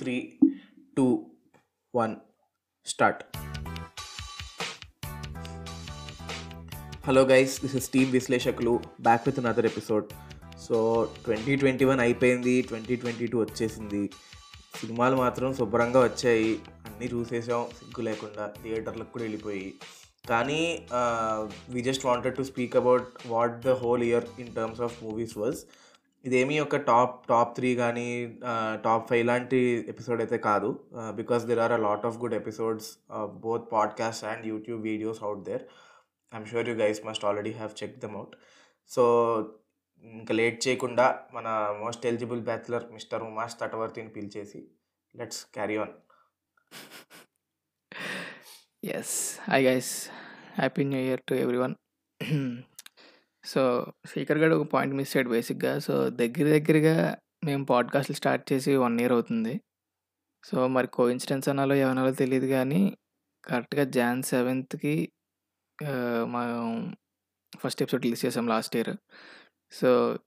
[0.00, 0.38] Three
[0.96, 1.06] two
[1.94, 2.12] one
[2.86, 3.22] start.
[7.06, 10.06] Hello guys this is team Vishleshakulu back with another episode.
[10.66, 10.76] So
[11.24, 14.02] twenty twenty one అయిపోయింది twenty twenty two వచ్చేసింది.
[14.80, 16.50] సినిమాలు మాత్రం శుభ్రంగా వచ్చాయి
[16.86, 19.68] అన్నీ చూసేసాం సిగ్గు లేకుండా థియేటర్లకు కూడా వెళ్ళిపోయి.
[20.30, 20.62] కానీ
[21.74, 25.60] we just wanted to speak about what the whole year in terms of movies was
[26.24, 28.38] ఇదేమీ ఒక టాప్ టాప్ త్రీ కానీ
[28.84, 30.84] టాప్ ఫైవ్ లాంటి ఎపిసోడ్ అయితే కాదు.
[30.94, 32.98] Because there are a lot of good episodes
[33.34, 35.62] both podcast and YouTube videos out there
[36.34, 38.36] I'm sure you guys must already have check them out
[38.88, 39.02] so
[40.02, 44.68] ఇంకా late చేయకుండా మన most eligible bachelor mister Umash తటవర్తిని పిలిచేసి
[45.16, 45.94] let's carry on
[48.84, 50.10] yes I guys
[50.58, 51.74] happy new year to everyone
[53.44, 55.78] so Shekhar garu ఒక point miss అయ్యాడు బేసిక్గా.
[55.78, 59.60] So దగ్గర దగ్గరగా మేము పాడ్కాస్ట్లు స్టార్ట్ చేసి వన్ ఇయర్ అవుతుంది.
[60.44, 62.96] సో మరి కోఇన్సిడెన్స్ అనాలో ఏమనాలో తెలియదు కానీ
[63.44, 65.12] కరెక్ట్గా జాన్ సెవెంత్కి
[66.24, 66.96] మనం
[67.60, 68.96] ఫస్ట్ ఎపిసోడ్ రిలీజ్ చేసాం last year.
[69.72, 70.18] So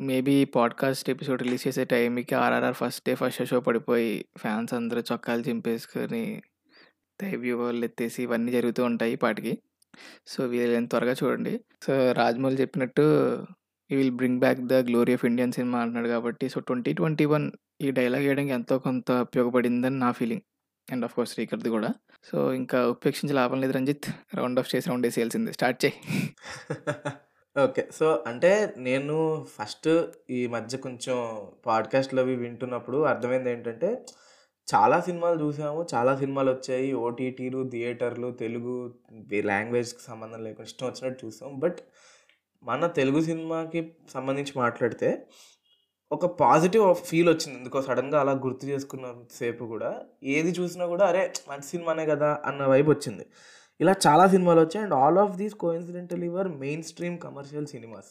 [0.00, 5.42] maybe podcast episode release చేసే టైంకి RRR first day first show పడిపోయి ఫ్యాన్స్ అందరూ చొక్కాలు
[5.42, 6.42] చింపేసుకొని
[7.22, 9.62] దైవ్యూ వాళ్ళు ఎత్తేసి ఇవన్నీ జరుగుతూ ఉంటాయి పాటికి.
[10.26, 11.60] సో వీళ్ళని త్వరగా చూడండి.
[11.82, 13.04] సో రాజమౌళి చెప్పినట్టు
[13.90, 17.52] he will bring back the glory of Indian cinema అంటున్నాడు కాబట్టి సో ట్వంటీ ట్వంటీ వన్
[17.80, 20.40] ఈ డైలాగ్ వేయడానికి ఎంతో కొంత ఉపయోగపడిందని నా ఫీలింగ్.
[20.92, 21.90] అండ్ ఆఫ్ కోర్స్ శ్రీకర్ది కూడా.
[22.24, 24.06] సో ఇంకా ఉపేక్షించి లాభం లేదు రంజిత్.
[24.34, 25.52] రౌండ్ ఆఫ్ చేసి రౌండ్ వేసేయాల్సిందే.
[25.52, 25.94] స్టార్ట్ చేయి.
[27.58, 27.88] ఓకే.
[27.94, 29.88] సో అంటే నేను ఫస్ట్
[30.30, 34.04] ఈ మధ్య కొంచెం పాడ్కాస్ట్లు అవి వింటున్నప్పుడు అర్థమైంది ఏంటంటే
[34.74, 35.86] చాలా సినిమాలు చూసాము.
[35.94, 36.92] చాలా సినిమాలు వచ్చాయి.
[36.92, 38.94] ఓటీటీలు థియేటర్లు తెలుగు
[39.44, 41.58] లాంగ్వేజ్కి సంబంధం లేకుండా ఇష్టం వచ్చినట్టు చూసాం.
[41.58, 41.78] బట్
[42.62, 43.80] మన తెలుగు సినిమాకి
[44.12, 45.26] సంబంధించి మాట్లాడితే
[46.12, 47.58] ఒక పాజిటివ్ ఫీల్ వచ్చింది.
[47.58, 49.90] ఎందుకో సడన్గా అలా గుర్తు చేసుకున్న సేపు కూడా
[50.22, 53.26] ఏది చూసినా కూడా అరే మంచి సినిమానే కదా అన్న వైపు వచ్చింది.
[53.80, 54.82] ఇలా చాలా సినిమాలు వచ్చాయి.
[54.84, 56.48] And all of these coincidental your
[56.82, 58.10] mainstream commercial cinemas.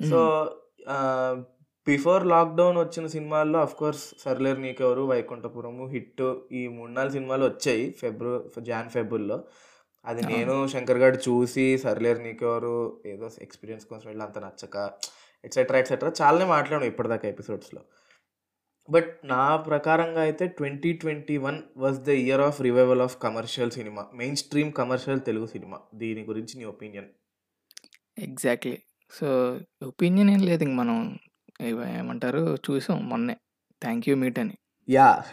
[0.00, 0.20] So
[1.88, 5.02] before lockdown వచ్చిన సినిమాల్లో కోర్స్ సర్లేరు నీకెవరు?
[5.02, 6.22] వైకుంఠపురము హిట్
[6.52, 9.38] ఈ మూడు నాలుగు సినిమాలు వచ్చాయి ఫిబ్రవరి జాన్ ఫెబ్రుల్లో
[10.04, 13.02] అది నేను శంకర్ గారు చూసి సర్లేరు నీకెవరు?
[13.06, 14.76] ఏదో ఎక్స్పీరియన్స్ కోసం వెళ్ళి అంత నచ్చక
[15.44, 17.82] ఎట్సెట్రా ఎట్సెట్రా చాలానే మాట్లాడాం ఇప్పటిదాకా ఎపిసోడ్స్లో.
[18.88, 24.04] బట్ నా ప్రకారంగా అయితే twenty twenty one was the year of revival of commercial cinema
[24.36, 25.78] mainstream commercial Telugu cinema.
[25.94, 27.08] దీని గురించి నీ ఒపీనియన్
[28.18, 28.76] ఎగ్జాక్ట్లీ
[29.12, 29.26] సో
[29.86, 30.96] ఒపీనియన్ ఏం లేదు ఇంక మనం
[31.62, 32.54] ఏమంటారు?
[32.54, 33.36] చూసాం మొన్నే.
[33.82, 34.58] థ్యాంక్ యూ మీట్ అని.
[34.88, 35.24] యా.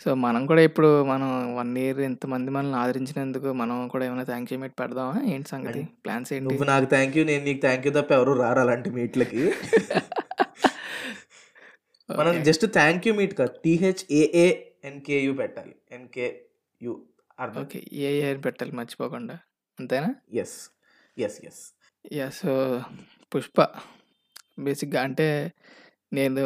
[0.00, 4.58] సో మనం కూడా ఇప్పుడు మనం వన్ ఇయర్ ఇంతమంది మనల్ని ఆదరించినందుకు మనం కూడా ఏమైనా థ్యాంక్ యూ
[4.58, 5.22] మీట్ పెడదామా?
[5.24, 5.88] ఏంటి సంగతి?
[6.04, 6.48] ప్లాన్స్ ఏంటి?
[6.48, 9.52] నువ్వు నాకు థ్యాంక్ యూ నేను నీకు థ్యాంక్ యూ తప్ప ఎవరు రారు అలాంటి మీట్లకి.
[12.10, 14.54] మనం జస్ట్ థ్యాంక్ యూ మీట్ కాదు టీహెచ్ఏఏ
[14.84, 15.74] ఎన్కేయు పెట్టాలి.
[15.92, 17.02] ఎన్కేయు
[17.40, 17.62] అర్థం.
[17.62, 19.38] ఓకే ఏ ఏ పెట్టాలి మర్చిపోకుండా.
[19.80, 20.14] అంతేనా?
[20.34, 20.70] Yes
[21.18, 21.72] yes yes
[22.12, 22.82] yeah so
[23.36, 23.66] Pushpa.
[24.58, 25.52] బేసిక్గా అంటే
[26.12, 26.42] నేను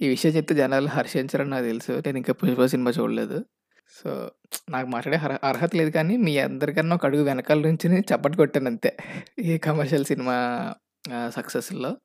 [0.00, 1.92] ఈ విషయం చెప్తే జనాలు హర్షించరని నాకు తెలుసు.
[1.92, 3.44] నేను ఇంకా పుష్ప సినిమా చూడలేదు.
[3.90, 4.30] సో
[4.70, 8.96] నాకు మాట్లాడే అర్హ అర్హత లేదు కానీ మీ అందరికన్నా ఒక అడుగు వెనకాల నుంచి చప్పటి కొట్టాను అంతే.
[9.38, 10.74] ఈ కమర్షియల్ సినిమా
[11.28, 11.96] సక్సెస్లో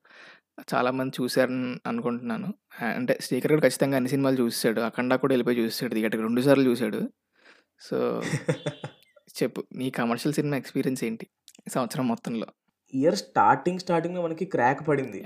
[0.76, 2.54] చాలామంది చూశారని అనుకుంటున్నాను.
[2.84, 7.10] అంటే శ్రీకర్ కూడా ఖచ్చితంగా అన్ని సినిమాలు చూసాడు అఖండ కూడా వెళ్ళిపోయి చూసాడు థియేటర్ రెండుసార్లు చూశాడు
[7.82, 8.22] సో
[9.44, 11.28] చెప్పు నీ కమర్షియల్ సినిమా ఎక్స్పీరియన్స్ ఏంటి?
[11.74, 12.48] సంవత్సరం మొత్తంలో?
[12.94, 15.24] ఇయర్ స్టార్టింగ్ స్టార్టింగ్లో మనకి క్రాక్ పడింది.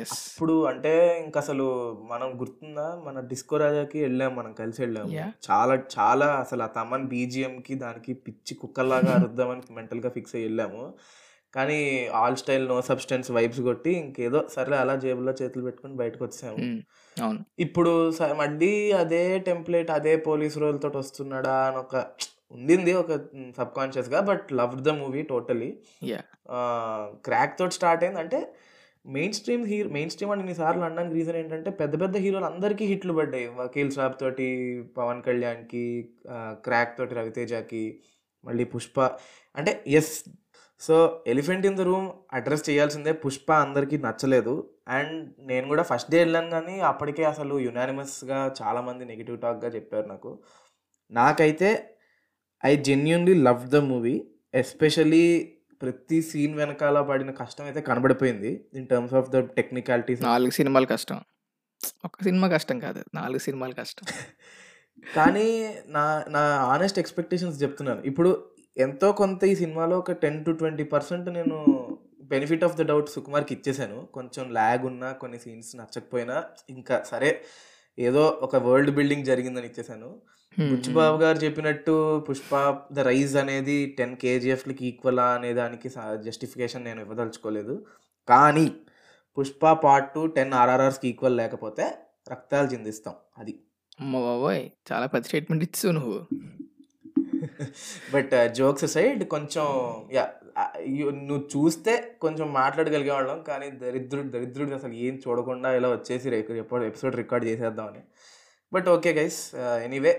[0.00, 1.66] ఎస్ అప్పుడు అంటే ఇంకా అసలు
[2.10, 3.02] మనం గుర్తుందా?
[3.06, 5.10] మన డిస్కో రాజాకి వెళ్ళాం మనం కలిసి వెళ్ళాము.
[5.10, 5.30] Yeah.
[5.50, 10.94] చాలా చాలా అసలు ఆ తమన్ బీజిఎం కి దానికి పిచ్చి కుక్కల్లాగా అరుద్దామని మెంటల్గా ఫిక్స్ అయ్యి వెళ్ళాము.
[11.54, 16.82] కానీ all style no substance vibes కొట్టి ఇంకేదో సరే అలా జేబులో చేతులు పెట్టుకుని బయటకు వచ్చాము
[17.22, 17.44] అవును.
[17.58, 21.96] ఇప్పుడు మళ్ళీ అదే టెంప్లెట్ అదే పోలీస్ రోల్ తోటి వస్తున్నాడా అని ఒక
[22.50, 23.12] ఉండింది ఒక
[23.56, 26.20] సబ్ కాన్షియస్గా but love the movie totally yeah
[27.26, 28.20] Krack తోటి స్టార్ట్ అయింది.
[28.20, 28.54] అంటే
[29.06, 33.12] mainstream hero mainstream అని ఇన్నిసార్లు అనడానికి రీజన్ ఏంటంటే పెద్ద పెద్ద హీరోలు అందరికీ హిట్లు
[33.12, 33.46] పడ్డాయి.
[33.46, 36.10] వకీల్ సాబ్ తోటి పవన్ కళ్యాణ్కి
[36.64, 38.00] క్రాక్ తోటి రవితేజకి
[38.44, 39.00] మళ్ళీ పుష్ప.
[39.56, 40.24] అంటే yes
[40.80, 43.12] so elephant in the room address చేయాల్సిందే.
[43.12, 44.70] పుష్ప అందరికీ నచ్చలేదు.
[44.88, 50.38] అండ్ నేను కూడా ఫస్ట్ డే వెళ్ళాను కానీ అప్పటికే అసలు యునానిమస్గా చాలామంది నెగిటివ్ టాక్గా చెప్పారు నాకు.
[51.10, 51.95] నాకైతే
[52.64, 54.14] I genuinely love the movie
[54.54, 55.24] especially
[55.82, 61.18] ప్రతి సీన్ వెనకాల పడిన కష్టం అయితే కనబడిపోయింది in terms of the technicalities నాలుగు సినిమాలు కష్టం.
[62.04, 64.06] ఒక సినిమా కష్టం కాదు నాలుగు సినిమాలు కష్టం.
[65.14, 65.48] కానీ
[65.86, 66.42] నా నా
[66.72, 68.02] ఆనెస్ట్ ఎక్స్పెక్టేషన్స్ చెప్తున్నాను.
[68.02, 68.30] ఇప్పుడు
[68.76, 71.58] ఎంతో కొంత ఈ సినిమాలో ఒక టెన్ టు ట్వంటీ పర్సెంట్ నేను
[72.22, 73.98] బెనిఫిట్ ఆఫ్ ద డౌట్ సుకుమార్కి ఇచ్చేసాను.
[74.16, 77.30] కొంచెం ల్యాగ్ ఉన్నా కొన్ని సీన్స్ నచ్చకపోయినా ఇంకా సరే
[77.98, 80.10] ఏదో ఒక వరల్డ్ బిల్డింగ్ జరిగిందని ఇచ్చేసాను.
[80.56, 81.94] బుచ్చిబాబు గారు చెప్పినట్టు
[82.26, 82.52] పుష్ప
[82.92, 85.88] ద రైజ్ అనేది టెన్ కేజీఎఫ్లకి ఈక్వలా అనే దానికి
[86.26, 87.74] జస్టిఫికేషన్ నేను ఇవ్వదలుచుకోలేదు.
[88.28, 88.66] కానీ
[89.36, 91.86] పుష్ప పార్ట్ టూ టెన్ ఆర్ఆర్ఆర్స్కి ఈక్వల్ లేకపోతే
[92.32, 93.54] రక్తాలు చిందిస్తాం అది.
[94.00, 94.64] అమ్మ బాబోయ్!
[94.90, 96.18] చాలా పెద్ద స్టేట్మెంట్ ఇచ్చు నువ్వు.
[98.14, 99.66] బట్ జోక్స్ సైడ్ కొంచెం
[100.16, 100.24] యా
[101.28, 101.92] నువ్వు చూస్తే
[102.24, 106.28] కొంచెం మాట్లాడగలిగేవాళ్ళం కానీ దరిద్రుడు దరిద్రుడు అసలు ఏం చూడకుండా ఇలా వచ్చేసి
[106.90, 108.02] ఎపిసోడ్ రికార్డ్ చేసేద్దామని.
[108.72, 109.40] But okay guys
[109.86, 110.12] anyway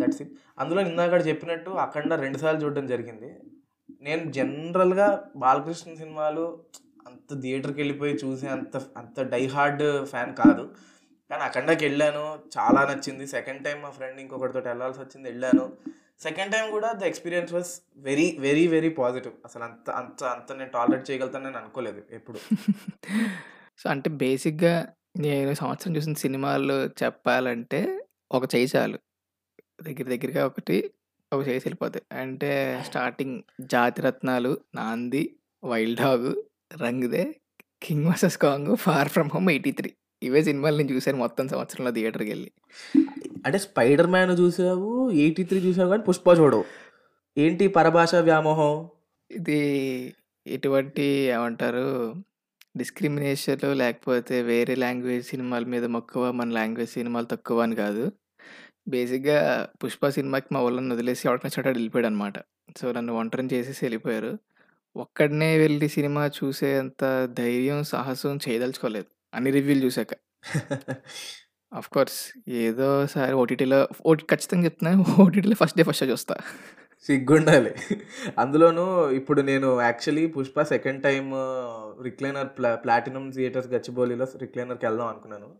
[0.00, 3.36] that's it అందులో ఇందాక చెప్పినట్టు అఖండ రెండుసార్లు చూడడం జరిగింది.
[4.02, 6.64] నేను జనరల్గా బాలకృష్ణ సినిమాలు
[7.06, 10.70] అంత థియేటర్కి వెళ్ళిపోయి చూసే అంత అంత డై హార్డ్ ఫ్యాన్ కాదు.
[11.30, 12.38] కానీ అఖండకి వెళ్ళాను.
[12.58, 13.26] చాలా నచ్చింది.
[13.26, 15.72] సెకండ్ టైం మా ఫ్రెండ్ ఇంకొకటితో వెళ్ళాల్సి వచ్చింది వెళ్ళాను.
[16.20, 19.34] సెకండ్ టైం కూడా the experience was very very very positive.
[19.44, 22.38] అసలు అంత అంత అంత నేను టాలరేట్ చేయగలుగుతాను నేను అనుకోలేదు ఎప్పుడు.
[23.78, 28.00] సో అంటే బేసిక్గా నేను సంవత్సరం చూసిన సినిమాలు చెప్పాలంటే
[28.32, 28.98] ఒక చేయి చాలు.
[29.82, 30.90] దగ్గర దగ్గరగా ఒకటి
[31.32, 36.34] ఒక చేసి వెళ్ళిపోతాయి అంటే starting Jathiratnalu Naandhi Wild Dog
[36.82, 37.36] Rangde
[37.82, 39.92] King versus Kong Far From Home eighty three.
[40.22, 42.52] ఇవే సినిమాలు నేను చూశాను మొత్తం సంవత్సరంలో థియేటర్కి వెళ్ళి.
[43.46, 46.64] అంటే స్పైడర్ మ్యాన్ చూసావు ఎయిటీ త్రీ చూసావు కానీ పుష్ప చూడవు.
[47.38, 48.88] ఏంటి పరభాష వ్యామోహం?
[49.30, 50.14] ఇది
[50.46, 52.14] ఎటువంటి ఏమంటారు
[52.76, 58.12] డిస్క్రిమినేషన్ లేకపోతే వేరే లాంగ్వేజ్ సినిమాల మీద మక్కువ మన లాంగ్వేజ్ సినిమాలు తక్కువ అని కాదు.
[58.88, 62.34] బేసిక్గా పుష్ప సినిమాకి మా వాళ్ళని వదిలేసి నచ్చినట్టు వెళ్ళిపోయాడు అనమాట
[62.76, 64.38] సో నన్ను ఒంటరిని చేసేసి వెళ్ళిపోయారు.
[64.96, 69.06] ఒక్కడనే వెళ్ళి సినిమా చూసేంత ధైర్యం సాహసం చేయదలుచుకోలేదు.
[69.34, 70.08] అన్ని రివ్యూలు చూశాక.
[71.74, 76.34] ఆఫ్ కోర్స్ ఏదో సారి ఓటీటీలో ఓటీ ఖచ్చితంగా చెప్తున్నాను ఓటీటీలో ఫస్ట్ డే ఫస్ట్ షో చూస్తా.
[77.06, 77.74] సిగ్గుండాలి.
[78.38, 81.32] అందులోనూ ఇప్పుడు నేను actually Pushpa second time
[82.02, 85.54] recliner pla platinum theatres గచ్చిబౌలిలో రిక్లైనర్కి వెళ్దాం అనుకున్నాను.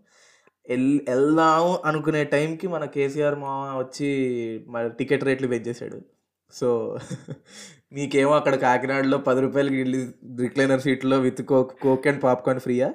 [0.71, 4.09] ఎల్ వెళ్దాం అనుకునే టైంకి మన కేసీఆర్ మా వచ్చి
[4.69, 6.01] మన టికెట్ రేట్లు పెంచేశాడు.
[6.53, 6.97] సో
[7.93, 10.09] మీకేమో అక్కడ కాకినాడలో పది రూపాయలకి వెళ్ళి
[10.41, 12.95] రిక్లైనర్ సీట్లో with coke coke and popcorn ఫ్రీయా?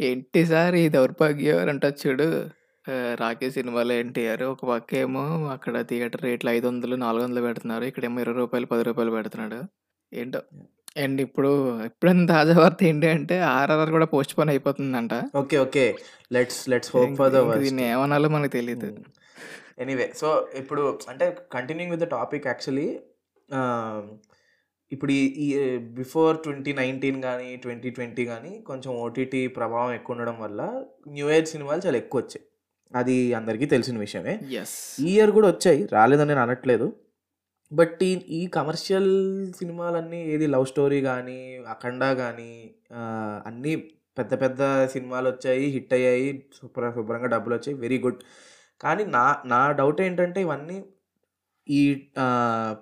[0.00, 2.48] ఏంటి సార్ ఈ దౌర్భాగ్యం అంటొచ్చు చూడు.
[2.90, 7.84] ఆ, రాకే సినిమాలో ఎన్టీఆర్ ఒక పక్క ఏమో అక్కడ థియేటర్ రేట్లు ఐదు వందలు నాలుగు వందలు పెడుతున్నారు.
[7.84, 9.62] ఇక్కడేమో ఇరవై రూపాయలు పది రూపాయలు పెడుతున్నాడు.
[10.14, 10.42] ఏంటో?
[10.96, 11.50] అండ్ ఇప్పుడు
[11.86, 15.14] ఇప్పుడైనా తాజా వార్త ఏంటి అంటే ఆర్ఆర్ఆర్ కూడా postpone అయిపోతుందంట.
[15.36, 15.86] Okay okay.
[16.32, 18.90] Let's let's hope for the ఇంక దీన్ని ఏమనాలో మనకు తెలియదు
[19.82, 22.88] ఎనీవే సో ఇప్పుడు అంటే continuing with the topic actually
[24.92, 25.48] ఇప్పుడు ఈ
[25.80, 30.60] బిఫోర్ ట్వంటీ నైన్టీన్ కానీ ట్వంటీ ట్వంటీ కానీ కొంచెం ఓటీటీ ప్రభావం ఎక్కువ ఉండడం వల్ల
[31.08, 32.44] న్యూ ఏజ్ సినిమాలు చాలా ఎక్కువ వచ్చాయి.
[32.94, 34.34] అది అందరికీ తెలిసిన విషయమే.
[34.62, 35.80] ఎస్ ఈ ఇయర్ కూడా వచ్చాయి.
[35.92, 36.86] రాలేదని నేను అనట్లేదు.
[37.72, 39.10] బట్ ఈ ఈ కమర్షియల్
[39.58, 41.38] సినిమాలన్నీ ఏది లవ్ స్టోరీ కానీ
[41.74, 42.50] అఖండ కానీ
[43.46, 43.72] అన్నీ
[44.18, 44.60] పెద్ద పెద్ద
[44.94, 46.28] సినిమాలు వచ్చాయి హిట్ అయ్యాయి
[46.58, 48.20] శుభ్ర శుభ్రంగా డబ్బులు వచ్చాయి వెరీ గుడ్.
[48.80, 50.76] కానీ నా నా డౌట్ ఏంటంటే ఇవన్నీ
[51.68, 51.80] ఈ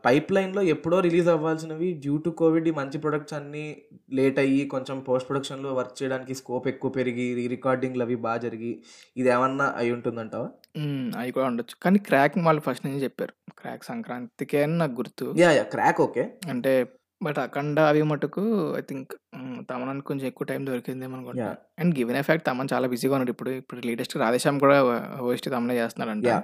[0.05, 3.65] పైప్ లైన్లో ఎప్పుడో రిలీజ్ అవ్వాల్సినవి డ్యూ టు కోవిడ్ ఈ మంచి ప్రొడక్ట్స్ అన్నీ
[4.13, 8.73] లేట్ అయ్యి కొంచెం పోస్ట్ ప్రొడక్షన్లో వర్క్ చేయడానికి స్కోప్ ఎక్కువ పెరిగి రీ రికార్డింగ్లు అవి బాగా జరిగి
[9.17, 10.49] ఇది ఏమన్నా అయి ఉంటుందంటావా?
[11.19, 11.77] అవి కూడా ఉండొచ్చు.
[11.83, 13.35] కానీ క్రాక్ వాళ్ళు ఫస్ట్ నుంచి చెప్పారు.
[13.59, 15.27] క్రాక్ సంక్రాంతికే అని నాకు గుర్తు.
[15.43, 16.73] యా యా క్రాక్ ఓకే అంటే
[17.21, 18.43] బట్ అఖండ అవి మటుకు
[18.79, 19.13] ఐ థింక్
[19.71, 21.51] తమనానికి కొంచెం ఎక్కువ టైం దొరికిందేమో అనుకుంటా.
[21.81, 23.31] అండ్ గివెన్ ఎఫెక్ట్ తమన్ చాలా బిజీగా ఉన్నాడు.
[23.31, 24.79] ఇప్పుడు ఇప్పుడు లేటెస్ట్ రాధేశ్యామ్ కూడా
[25.23, 26.27] హోస్ట్ తమనే చేస్తున్నాడంట.
[26.33, 26.41] యా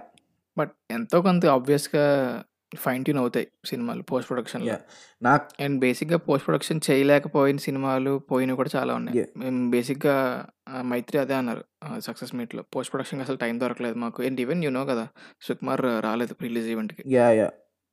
[0.58, 2.06] బట్ ఎంతో కొంత ఆబ్వియస్గా
[2.84, 4.68] ఫైన్ ట్యూన్ అవుతాయి సినిమాలు పోస్ట్ ప్రొడక్షన్లో.
[4.70, 4.78] యా
[5.26, 9.24] నాకు అండ్ బేసిక్గా పోస్ట్ ప్రొడక్షన్ చేయలేకపోయిన సినిమాలు పోయినవి కూడా చాలా ఉన్నాయి.
[9.42, 10.16] మేము బేసిక్గా
[10.90, 11.62] మైత్రి అదే అన్నారు
[12.08, 12.64] సక్సెస్ మీట్లో.
[12.74, 14.22] పోస్ట్ ప్రొడక్షన్ అసలు టైం దొరకలేదు మాకు.
[14.28, 15.04] అండ్ ఈవెన్ యూ నో కదా
[15.48, 17.04] సుకుమార్ రాలేదు రిలీజ్ ఈవెంట్కి.
[17.16, 17.48] యా యా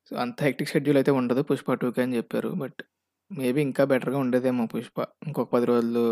[0.10, 2.50] సో అంత హెక్టిక్ షెడ్యూల్ అయితే ఉండదు పుష్ప టూకి అని చెప్పారు.
[2.63, 2.81] బట్
[3.32, 5.00] మేబీ ఇంకా బెటర్గా ఉండేదేమో పుష్ప.
[5.27, 6.03] ఇంకొక పది రోజులు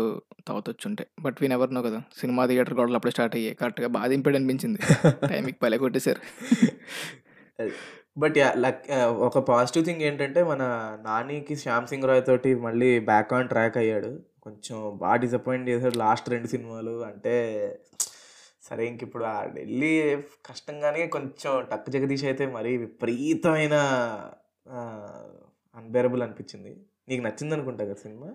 [0.48, 2.02] తాగుతొచ్చుంటే బట్ వీ నెవర్ నో కదా.
[2.16, 3.54] సినిమా థియేటర్ గొడవలు అప్పుడే స్టార్ట్ అయ్యాయి.
[3.54, 4.80] కరెక్ట్గా బాగా అనిపించింది
[5.28, 6.20] టైంకి పలే కొట్టేశారు
[8.18, 8.82] బట్ లక్
[9.28, 10.62] ఒక పాజిటివ్ థింగ్ ఏంటంటే మన
[11.04, 14.10] నానికి శ్యామ్ సింగ్ రాయ్ తోటి మళ్ళీ బ్యాక్ ఆన్ ట్రాక్ అయ్యాడు.
[14.42, 17.04] కొంచెం బాగా డిసప్పాయింట్ చేశాడు లాస్ట్ రెండు సినిమాలు.
[17.04, 17.34] అంటే
[18.62, 20.16] సరే ఇంకిప్పుడు ఆ ఢిల్లీ
[20.46, 23.74] కష్టంగానే కొంచెం టక్ జగదీష్ అయితే మరీ విపరీతమైన
[25.76, 26.72] అన్బేరబుల్ అనిపించింది.
[27.08, 28.28] నీకు నచ్చింది అనుకుంటా కదా సినిమా?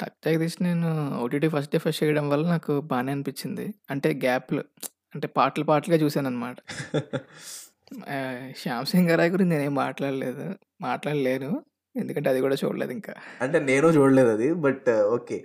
[0.00, 3.74] టక్ జగదీష్ నేను ఓటీటీ ఫస్ట్ డే ఫస్ట్ చేయడం వల్ల నాకు బాగానే అనిపించింది.
[3.90, 4.64] అంటే గ్యాప్లు
[5.14, 6.56] అంటే పాటలు పాటలుగా చూశాను అనమాట
[8.56, 11.64] శ్యామ్ సింగ్ రాయ్ గురించి నేనేం మాట్లాడలేదు మాట్లాడలేను.
[11.96, 13.14] ఎందుకంటే అది కూడా చూడలేదు ఇంకా.
[13.40, 15.44] అంటే నేను చూడలేదు అది బట్ ఓకే.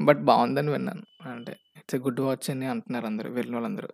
[0.00, 1.28] బట్ బాగుందని విన్నాను.
[1.28, 3.88] అంటే ఇట్స్ గుడ్ వాచ్ అని అంటున్నారు అందరూ వెళ్ళిన వాళ్ళందరూ.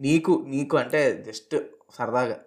[0.00, 1.56] నీకు నీకు అంటే జస్ట్
[1.94, 2.40] సరదాగా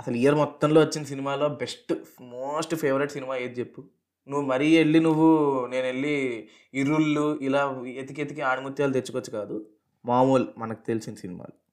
[0.00, 3.84] అసలు ఇయర్ మొత్తంలో వచ్చిన సినిమాలో బెస్ట్ మోస్ట్ ఫేవరెట్ సినిమా ఏది చెప్పు?
[4.28, 9.68] నువ్వు మరీ వెళ్ళి నువ్వు నేను వెళ్ళి ఇరుళ్ళు ఇలా ఎతికి ఎతికి ఆణిముత్యాలు తెచ్చుకోవచ్చు కాదు.
[10.06, 11.66] మామూలు మనకు తెలిసిన సినిమాలు.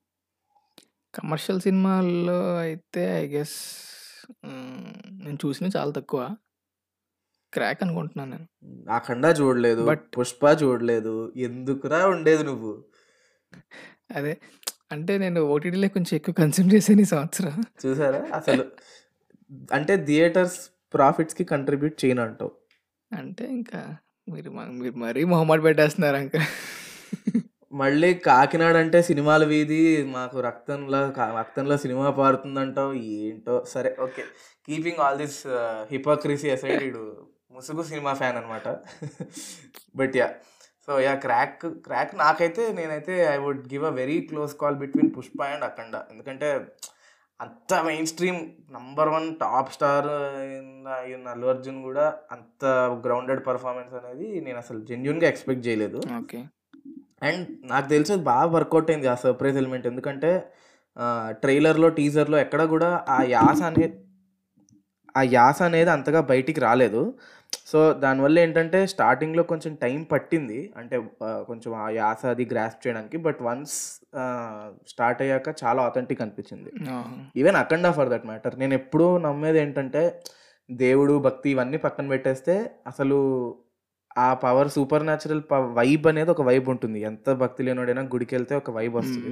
[1.16, 3.58] కమర్షియల్ సినిమాల్లో అయితే ఐ గెస్
[4.46, 6.36] నేను చూసిన చాలా తక్కువ.
[7.54, 8.92] క్రాక్ అనుకుంటున్నాను నేను.
[8.92, 12.84] అఖండ చూడలేదు But- పుష్ప చూడలేదు ఎందుకురా ఉండేది నువ్వు?
[14.16, 14.38] అదే
[14.94, 17.54] అంటే నేను ఓటీటీలో కొంచెం ఎక్కువ కన్స్యూమ్ చేశాను ఈ సంవత్సరం.
[17.84, 18.22] చూసారా?
[18.36, 18.64] అసలు
[19.72, 20.58] అంటే థియేటర్స్
[20.94, 22.52] ప్రాఫిట్స్కి కంట్రిబ్యూట్ చేయను అంటావు
[23.12, 23.80] అంటే ఇంకా
[24.28, 26.38] మీరు మీరు మరీ మొహమాట పెట్టేస్తున్నారు అంక
[27.74, 29.80] మళ్ళీ కాకినాడ అంటే సినిమాల వీధి
[30.12, 31.00] మాకు రక్తంలో
[31.38, 33.56] రక్తంలో సినిమా పారుతుందంటావు ఏంటో?
[33.74, 34.24] సరే okay.
[34.68, 35.40] Keeping all this
[35.92, 37.04] hypocrisy aside ఇడు
[37.52, 38.68] ముసుగు సినిమా ఫ్యాన్ అనమాట
[39.96, 40.28] but yeah
[40.88, 45.40] so yeah Krack Krack నాకైతే నేనైతే I would give a very close call between Pushpa
[45.54, 45.96] and Akhanda.
[46.14, 46.50] ఎందుకంటే
[47.40, 47.74] అంత
[48.12, 48.42] mainstream
[48.76, 50.10] number one top star
[50.42, 52.66] అయిన అల్లు అర్జున్ కూడా అంత
[53.06, 56.00] గ్రౌండెడ్ పర్ఫార్మెన్స్ అనేది నేను అసలు జెన్యున్గా ఎక్స్పెక్ట్ చేయలేదు.
[56.20, 56.40] ఓకే.
[57.30, 59.88] అండ్ నాకు తెలిసి అది బాగా వర్కౌట్ అయింది ఆ సర్ప్రైజ్ ఎలిమెంట్.
[59.92, 60.32] ఎందుకంటే
[61.44, 63.96] ట్రైలర్లో టీజర్లో ఎక్కడ కూడా ఆ యాస అనేది
[65.20, 67.02] ఆ యాస అనేది అంతగా బయటికి రాలేదు.
[67.72, 70.60] సో దానివల్ల ఏంటంటే స్టార్టింగ్లో కొంచెం టైం పట్టింది.
[70.78, 73.18] అంటే కొంచెం ఆ యాస అది గ్రాస్ప్ చేయడానికి.
[73.18, 73.76] బట్ వన్స్
[74.92, 76.72] స్టార్ట్ అయ్యాక చాలా ఆథెంటిక్ అనిపించింది.
[77.38, 80.04] Even Akhanda for that matter నేను ఎప్పుడూ నమ్మేది ఏంటంటే
[80.70, 82.56] దేవుడు భక్తి ఇవన్నీ పక్కన పెట్టేస్తే
[82.88, 83.20] అసలు
[84.18, 85.42] ఆ పవర్ సూపర్ న్యాచురల్
[85.80, 87.00] వైబ్ అనేది ఒక వైబ్ ఉంటుంది.
[87.02, 89.32] ఎంత భక్తి లేనోడైనా గుడికి వెళ్తే ఒక వైబ్ వస్తుంది.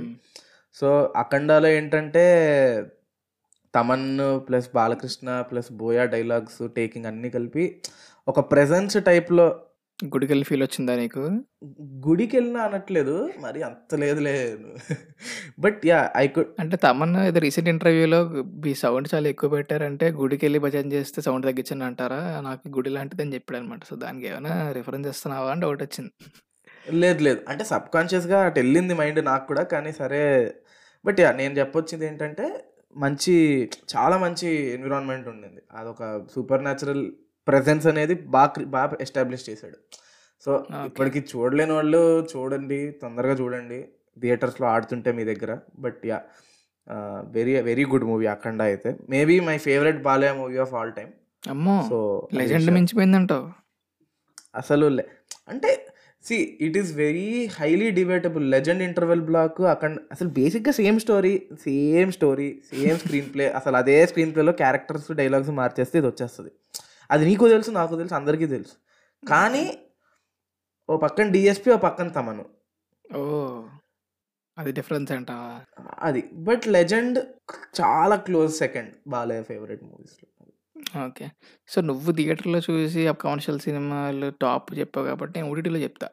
[0.74, 2.24] సో అఖండాలో ఏంటంటే
[3.74, 4.08] Thaman
[4.48, 7.66] plus Balakrishna plus Boya dialogues taking అన్నీ కలిపి
[8.32, 9.46] ఒక ప్రెజెన్స్ టైప్లో
[10.00, 11.22] గుడికి వెళ్ళి ఫీల్ వచ్చిందా నీకు?
[12.08, 14.36] గుడికి వెళ్ళినా అనట్లేదు మరి అంత లేదులే.
[15.60, 18.20] బట్ యా ఐ కుడ్ అంటే తమన్నా ఏదో రీసెంట్ ఇంటర్వ్యూలో
[18.66, 22.42] మీ సౌండ్ చాలా ఎక్కువ పెట్టారంటే గుడికి వెళ్ళి భజన చేస్తే సౌండ్ తగ్గించండి అంటారా?
[22.42, 26.12] నాకు గుడి లాంటిది అని చెప్పాడు అనమాట సో దానికి ఏమైనా రిఫరెన్స్ ఇస్తున్నావా అని డౌట్ వచ్చింది.
[26.92, 27.40] లేదు లేదు.
[27.48, 30.24] అంటే సబ్ కాన్షియస్గా అటు వెళ్ళింది మైండ్ నాకు కూడా కానీ సరే.
[31.06, 32.46] బట్ యా నేను చెప్పొచ్చింది ఏంటంటే
[32.96, 33.36] మంచి
[33.96, 35.62] చాలా మంచి ఎన్విరాన్మెంట్ ఉండింది.
[35.74, 36.04] అదొక
[36.36, 37.06] సూపర్ న్యాచురల్
[37.48, 39.78] ప్రెజెన్స్ అనేది బాగా బాగా ఎస్టాబ్లిష్ చేశాడు.
[40.46, 40.66] సో.
[40.86, 43.86] ఇప్పటికి చూడలేని వాళ్ళు చూడండి తొందరగా చూడండి.
[44.20, 45.58] థియేటర్స్లో ఆడుతుంటే మీ దగ్గర.
[45.80, 46.22] But yeah
[47.30, 48.96] very very good movie Akhanda అయితే.
[49.10, 51.10] Maybe my favourite Balayya movie of all time
[51.50, 53.50] అమ్మో సో లెజెండ్ మించిపోయిందంటావు.
[54.56, 55.88] అసలు లే- అంటే
[56.24, 62.12] see it is very highly debatable Legend interval block అక్కడ అసలు బేసిక్గా same story same
[62.12, 62.98] story same
[63.34, 66.52] screenplay అసలు అదే స్క్రీన్ ప్లేలో క్యారెక్టర్స్ డైలాగ్స్ మార్చేస్తే ఇది వచ్చేస్తుంది.
[67.12, 68.76] అది నీకు తెలుసు నాకు తెలుసు అందరికీ తెలుసు.
[69.28, 69.64] కానీ
[70.90, 72.46] ఓ పక్కన డిఎస్పి ఓ పక్కన తమను.
[73.18, 73.22] ఓ
[74.58, 75.52] అది డిఫరెన్స్ అంటావా
[76.00, 77.20] అది బట్ లెజెండ్
[77.82, 80.28] చాలా క్లోజ్ సెకండ్ బాలయ్య ఫేవరెట్ మూవీస్లో.
[81.06, 81.26] ఓకే.
[81.68, 86.10] సో నువ్వు థియేటర్లో చూసి ఆ కమర్షియల్ సినిమాలు టాప్ చెప్పావు కాబట్టి నేను ఓటీటీలో చెప్తా.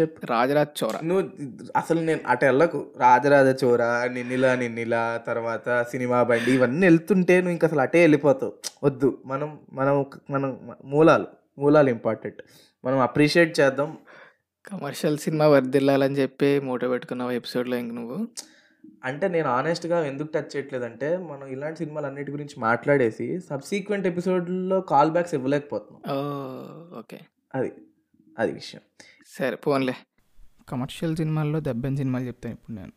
[0.00, 0.26] చెప్పు.
[0.26, 0.92] రాజరాజ్ చోర.
[1.04, 1.30] నువ్వు
[1.76, 2.86] అసలు నేను అటు వెళ్ళకు.
[2.96, 8.52] రాజరాజ చోర నిన్నిలా నిన్నిలా తర్వాత సినిమా బండి ఇవన్నీ వెళ్తుంటే నువ్వు ఇంకా అసలు అటే వెళ్ళిపోతావు.
[8.84, 9.18] వద్దు.
[9.26, 11.26] మనం మనం మనం మూలాలు
[11.58, 12.42] మూలాలు ఇంపార్టెంట్
[12.84, 13.98] మనం అప్రిషియేట్ చేద్దాం.
[14.66, 18.28] కమర్షియల్ సినిమా వర్దిల్లాలని చెప్పి మోటో పెట్టుకున్నావు ఎపిసోడ్లో ఇంక నువ్వు.
[19.04, 25.10] అంటే నేను ఆనెస్ట్గా ఎందుకు టచ్ చేయట్లేదంటే మనం ఇలాంటి సినిమాలు అన్నిటి గురించి మాట్లాడేసి సబ్సీక్వెంట్ ఎపిసోడ్లో కాల్
[25.10, 26.16] బ్యాక్స్ ఇవ్వలేకపోతున్నాం.
[26.98, 27.20] ఓకే.
[27.54, 27.72] అది
[28.38, 28.80] అది విషయం.
[29.38, 29.94] సరే పోన్లే.
[30.68, 32.92] కమర్షియల్ సినిమాల్లో దెబ్బని సినిమాలు చెప్తాను ఇప్పుడు నేను.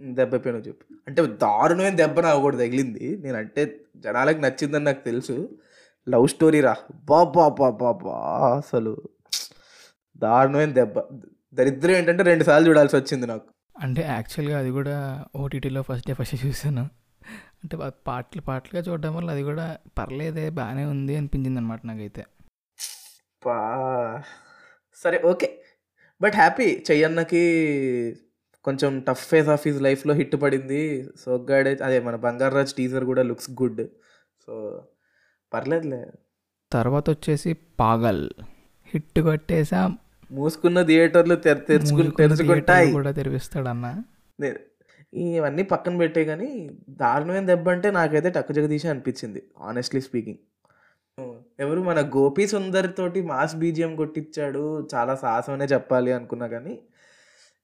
[0.00, 0.94] దెబ్బ పైన చెప్పు.
[1.06, 3.18] అంటే దారుణమైన దెబ్బ నాకు కూడా తగిలింది.
[3.22, 5.58] నేను అంటే జనాలకు నచ్చిందని నాకు తెలుసు.
[6.08, 6.76] లవ్ స్టోరీ రా.
[6.94, 9.02] బాబా బాబా బా అసలు.
[10.16, 10.94] దారుణమైన దెబ్బ.
[11.54, 13.44] దరిద్రం ఏంటంటే రెండు సార్లు చూడాల్సి వచ్చింది నాకు.
[13.80, 16.88] అంటే యాక్చువల్గా అది కూడా ఓటీటీలో ఫస్ట్ డే ఫస్ట్ చూసాను
[17.64, 22.26] అంటే పాటలు పాటలుగా చూడడం వల్ల అది కూడా పర్లేదే బాగానే ఉంది అనిపించింది అనమాట నాకైతే.
[23.46, 24.22] పా
[24.96, 25.63] సరే ఓకే.
[26.22, 27.42] బట్ హ్యాపీ చెయ్యన్నకి
[28.64, 31.08] కొంచెం టఫ్ ఫేస్ ఆఫ్ హిస్ లైఫ్లో హిట్ పడింది.
[31.20, 33.88] సో గాడ్ అదే మన బంగారాజ్ టీజర్ కూడా లుక్స్ గుడ్
[34.46, 34.82] సో
[35.54, 36.06] పర్లేదులే.
[36.72, 38.30] తర్వాత వచ్చేసి పాగల్.
[38.86, 39.90] హిట్ కొట్టేసా.
[40.32, 42.92] మూసుకున్న థియేటర్లు తెరుచుకుంటాయి.
[42.92, 44.02] కూడా తెరిపిస్తాడన్న.
[45.14, 50.38] ఇవన్నీ పక్కన పెట్టే కానీ దారుణమైన దెబ్బ అంటే నాకైతే టక్కు జగదీశ అనిపించింది ఆనెస్ట్లీ స్పీకింగ్
[51.60, 56.78] ఎవరు మన గోపి సుందర్ తోటి మాస్ బీజియం కొట్టించాడు చాలా సాహసమనే చెప్పాలి అనుకున్నా కానీ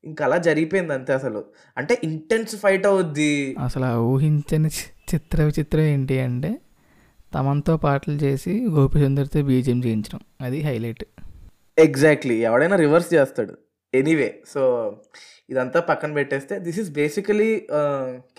[0.04, 1.44] ఇంకా అలా జరిగిపోయింది అంతే అసలు.
[1.76, 3.56] అంటే ఇంటెన్స్ ఫైట్ అవుద్ది.
[3.58, 4.68] అసలు ఊహించని
[5.14, 6.60] చిత్ర విచిత్రం ఏంటి అంటే
[7.34, 10.20] తమంతో పాటలు చేసి గోపి సుందర్తో బీజియం చేయించడం.
[10.40, 11.04] అది హైలైట్
[11.78, 13.54] ఎగ్జాక్ట్లీ ఎవడైనా రివర్స్ చేస్తాడు.
[13.98, 14.62] ఎనీవే సో
[15.50, 17.48] ఇదంతా పక్కన పెట్టేస్తే దిస్ ఈస్ బేసికలీ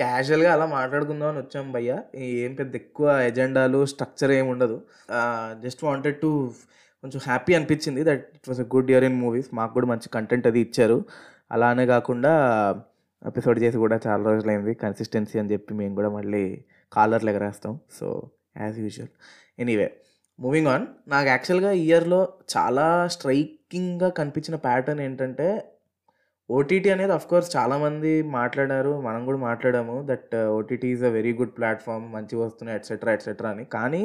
[0.01, 1.91] క్యాజువల్గా అలా మాట్లాడుకుందాం అని వచ్చాం భయ్య.
[2.15, 4.77] ఏం పెద్ద ఎక్కువ ఎజెండాలు స్ట్రక్చర్ ఏమి ఉండదు.
[5.63, 6.29] జస్ట్ వాంటెడ్ టు
[7.03, 10.47] కొంచెం హ్యాపీ అనిపించింది that it was a good year in movies మాకు కూడా మంచి కంటెంట్
[10.47, 10.97] అది ఇచ్చారు.
[11.51, 12.31] అలానే కాకుండా
[13.27, 14.73] ఎపిసోడ్ చేసి కూడా చాలా రోజులైంది.
[14.73, 16.43] కన్సిస్టెన్సీ అని చెప్పి మేము కూడా మళ్ళీ
[16.93, 17.73] కాలర్లు ఎగరేస్తాం.
[17.99, 18.07] So
[18.61, 19.11] as usual
[19.59, 19.89] anyway
[20.41, 22.19] moving on నాకు యాక్చువల్గా ఇయర్లో
[22.53, 25.47] చాలా స్ట్రైకింగ్గా కనిపించిన ప్యాటర్న్ ఏంటంటే
[26.49, 32.05] ఓటీటీ అనేది అఫ్కోర్స్ చాలామంది మాట్లాడారు మనం కూడా మాట్లాడాము that OTT is a very good platform
[32.13, 33.65] మంచి వస్తున్నాయి ఎట్సెట్రా ఎట్సెట్రా అని.
[33.75, 34.03] కానీ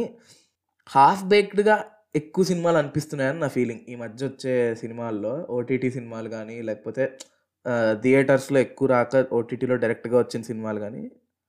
[0.89, 1.77] హాఫ్ బేక్డ్గా
[2.15, 7.05] ఎక్కువ సినిమాలు అనిపిస్తున్నాయని నా ఫీలింగ్ ఈ మధ్య వచ్చే సినిమాల్లో ఓటీటీ సినిమాలు కానీ లేకపోతే
[7.67, 11.03] uh, థియేటర్స్లో ఎక్కువ రాక ఓటీటీలో డైరెక్ట్గా వచ్చిన సినిమాలు కానీ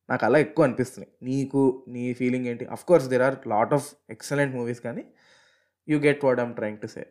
[0.10, 1.12] నాకు అలా ఎక్కువ అనిపిస్తున్నాయి.
[1.24, 2.66] నీకు నీ ఫీలింగ్ ఏంటి?
[2.76, 5.04] Of course there are lot of excellent movies కానీ
[5.88, 7.04] you get what I'm trying to say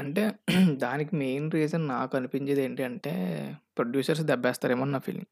[0.00, 0.22] అంటే
[0.84, 3.12] దానికి మెయిన్ రీజన్ నాకు అనిపించేది ఏంటి అంటే
[3.76, 5.28] ప్రొడ్యూసర్స్ దెబ్బేస్తారేమో నా ఫీలింగ్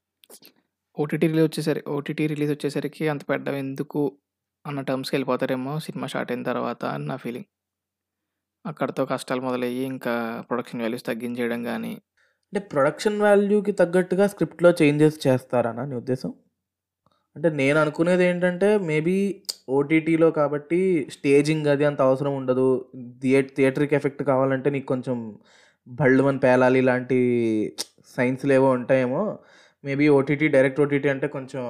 [0.96, 4.00] ఓటీటీ రిలీజ్ వచ్చేసరికి ఓటీటీ రిలీజ్ వచ్చేసరికి అంత పెట్టడం ఎందుకు
[4.64, 7.48] అన్న టర్మ్స్కి వెళ్ళిపోతారేమో సినిమా స్టార్ట్ అయిన తర్వాత అని నా ఫీలింగ్
[8.64, 10.14] అక్కడతో కష్టాలు మొదలయ్యి ఇంకా
[10.48, 11.92] ప్రొడక్షన్ వాల్యూస్ తగ్గించేయడం కానీ
[12.52, 16.30] అంటే ప్రొడక్షన్ వాల్యూకి తగ్గట్టుగా స్క్రిప్ట్లో చేంజెస్ చేస్తారనా నీ ఉద్దేశం?
[17.36, 19.14] అంటే నేను అనుకునేది ఏంటంటే మేబీ
[19.76, 20.80] ఓటీటీలో కాబట్టి
[21.16, 22.66] స్టేజింగ్ అది అంత అవసరం ఉండదు.
[23.22, 25.18] థియే థియేటర్కి ఎఫెక్ట్ కావాలంటే నీకు కొంచెం
[25.86, 27.18] బళ్ళమని పేలాలి ఇలాంటి
[28.16, 29.22] సైన్స్లు ఏవో ఉంటాయేమో.
[29.84, 31.64] మేబీ ఓటీటీ డైరెక్ట్ ఓటీటీ అంటే కొంచెం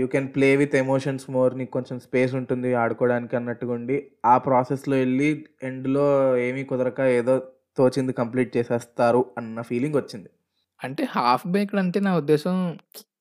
[0.00, 3.96] you can play with emotions more నీకు కొంచెం స్పేస్ ఉంటుంది ఆడుకోవడానికి అన్నట్టుగా ఉండి.
[4.26, 5.30] ఆ ప్రాసెస్లో వెళ్ళి
[5.62, 6.06] ఎండ్లో
[6.48, 7.34] ఏమీ కుదరక ఏదో
[7.76, 10.30] తోచింది కంప్లీట్ చేసేస్తారు అన్న ఫీలింగ్ వచ్చింది.
[10.80, 12.78] అంటే హాఫ్ బేక్డ్ అంటే నా ఉద్దేశం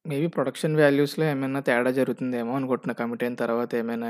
[0.08, 2.94] మేబీ ప్రొడక్షన్ వాల్యూస్లో ఏమైనా తేడా జరుగుతుందేమో అనుకుంటున్నా.
[2.94, 4.10] కమిట్ అయిన తర్వాత ఏమైనా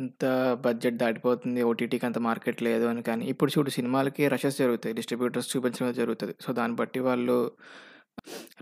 [0.00, 0.24] ఇంత
[0.64, 3.24] బడ్జెట్ దాటిపోతుంది ఓటీటీకి అంత మార్కెట్ లేదు అని కానీ.
[3.26, 7.52] ఇప్పుడు చూడు సినిమాలకి రషెస్ జరుగుతాయి డిస్ట్రిబ్యూటర్స్ చూపించడం జరుగుతుంది సో దాన్ని బట్టి వాళ్ళు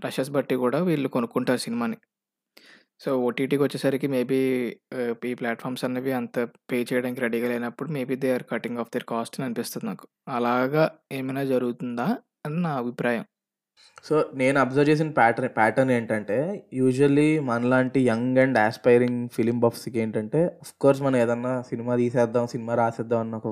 [0.05, 1.97] రషెస్ బట్టి కూడా వీళ్ళు కొనుక్కుంటారు సినిమాని.
[3.01, 4.39] సో ఓటీటీకి వచ్చేసరికి మేబీ
[5.25, 6.39] ఈ ప్లాట్ఫామ్స్ అనేవి అంత
[6.69, 10.05] పే చేయడానికి రెడీగా లేనప్పుడు maybe they are cutting off their cost అని అనిపిస్తుంది నాకు.
[10.29, 12.07] అలాగా ఏమైనా జరుగుతుందా
[12.45, 13.23] అని నా అభిప్రాయం.
[14.03, 16.37] సో నేను అబ్జర్వ్ చేసిన ప్యాటర్న్ ప్యాటర్న్ ఏంటంటే
[16.73, 20.41] యూజువల్లీ మనలాంటి యంగ్ అండ్ ఆస్పైరింగ్ ఫిలిం బఫ్స్కి ఏంటంటే
[20.81, 23.49] కోర్స్ మనం ఏదన్నా సినిమా తీసేద్దాం సినిమా రాసేద్దాం అన్న ఒక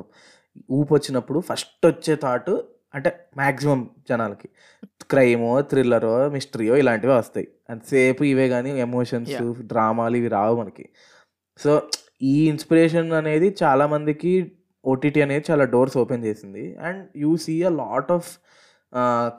[0.72, 2.52] ఊపు వచ్చినప్పుడు ఫస్ట్ వచ్చే థాట్
[2.96, 4.48] అంటే మ్యాక్సిమం జనాలకి.
[5.12, 7.48] క్రైమో థ్రిల్లరో మిస్టరీయో ఇలాంటివి వస్తాయి.
[7.70, 9.38] అంతసేపు ఇవే కానీ ఎమోషన్స్.
[9.72, 10.86] డ్రామాలు ఇవి రావు మనకి.
[11.64, 11.72] సో
[12.22, 14.34] ఈ ఇన్స్పిరేషన్ అనేది చాలా మందికి
[14.86, 16.66] ఓటీటీ అనేది చాలా డోర్స్ ఓపెన్ చేసింది.
[16.78, 18.30] And you see a lot of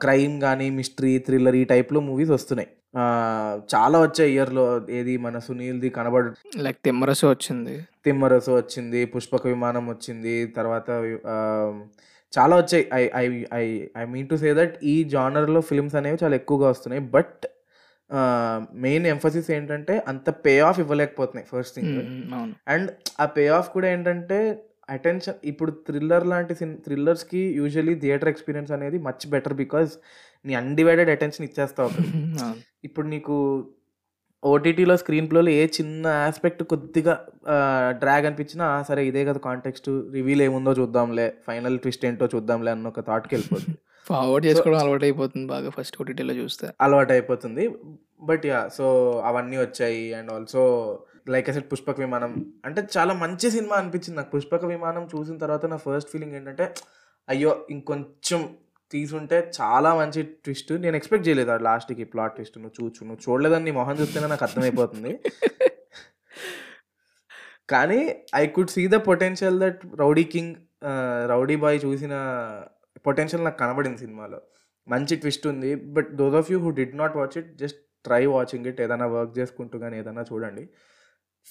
[0.03, 2.69] crime కానీ మిస్టరీ థ్రిల్లర్ ఈ టైప్లో మూవీస్ వస్తున్నాయి.
[3.75, 4.65] చాలా వచ్చాయి ఇయర్లో.
[4.89, 7.75] ఏది మన సునీల్ది కనబడు లైక్ తిమ్మరసు వచ్చింది.
[8.05, 10.89] తిమ్మరసు వచ్చింది పుష్పక విమానం వచ్చింది తర్వాత
[12.33, 12.83] చాలా వచ్చాయి.
[12.99, 13.25] I I
[13.61, 13.65] I
[14.01, 17.03] I mean to say that ఈ జానర్లో ఫిల్మ్స్ అనేవి చాలా ఎక్కువగా వస్తున్నాయి.
[17.15, 17.45] బట్
[18.85, 21.97] మెయిన్ ఎంఫసిస్ ఏంటంటే అంత పే ఆఫ్ ఇవ్వలేకపోతున్నాయి ఫస్ట్ థింగ్.
[22.73, 22.89] అండ్
[23.23, 24.39] ఆ పే ఆఫ్ కూడా ఏంటంటే
[24.95, 29.91] అటెన్షన్ ఇప్పుడు థ్రిల్లర్ లాంటి సిన్ థ్రిల్లర్స్కి యూజువలీ థియేటర్ ఎక్స్పీరియన్స్ అనేది మచ్ బెటర్ బికాస్
[30.45, 31.91] నీ అన్డివైడెడ్ అటెన్షన్ ఇచ్చేస్తావు
[32.87, 33.35] ఇప్పుడు నీకు
[34.43, 37.13] ఓటీటీలో స్క్రీన్ ప్లేలో ఏ చిన్న ఆస్పెక్ట్ కొద్దిగా
[38.01, 42.91] డ్రాగ్ అనిపించినా "ఆ, సరే ఇదే కదా కాంటెక్స్ట్ రివీల్ ఏముందో చూద్దాంలే ఫైనల్ ట్విస్ట్ ఏంటో చూద్దాంలే అన్న
[42.93, 46.67] ఒక థాట్కి వెళ్ళిపోతుంది ఫార్వర్డ్ చేసుకోవడం అలవాటు అయిపోతుంది బాగా ఫస్ట్ ఓటీటీలో చూస్తే.
[46.81, 47.63] అలవాటు అయిపోతుంది
[48.23, 48.85] బట్ యా సో
[49.29, 50.01] అవన్నీ వచ్చాయి.
[50.17, 50.63] And also
[51.27, 52.31] like asset Pushpaka Vimanam.
[52.65, 54.31] అంటే చాలా మంచి సినిమా అనిపించింది నాకు.
[54.35, 56.67] పుష్పక విమానం చూసిన తర్వాత నా ఫస్ట్ ఫీలింగ్ ఏంటంటే
[57.27, 58.41] అయ్యో ఇంకొంచెం
[58.91, 60.71] తీసుంటే చాలా మంచి ట్విస్ట్.
[60.83, 62.57] నేను ఎక్స్పెక్ట్ చేయలేదు ఆ లాస్ట్కి ప్లాట్ ట్విస్ట్.
[62.57, 63.01] నువ్వు చూచు.
[63.03, 65.11] నువ్వు చూడలేదని నీ మొహం చూస్తేనే నాకు అర్థమైపోతుంది.
[67.69, 67.99] కానీ
[68.35, 70.55] I could see the potential that rowdy king
[71.29, 72.13] rowdy boy చూసిన
[73.05, 74.39] పొటెన్షియల్ నాకు కనబడింది సినిమాలో.
[74.87, 75.75] మంచి ట్విస్ట్ ఉంది.
[75.75, 78.81] But those of you who did not watch it just try watching it.
[78.81, 80.63] ఏదైనా వర్క్ చేసుకుంటూ కానీ ఏదైనా చూడండి.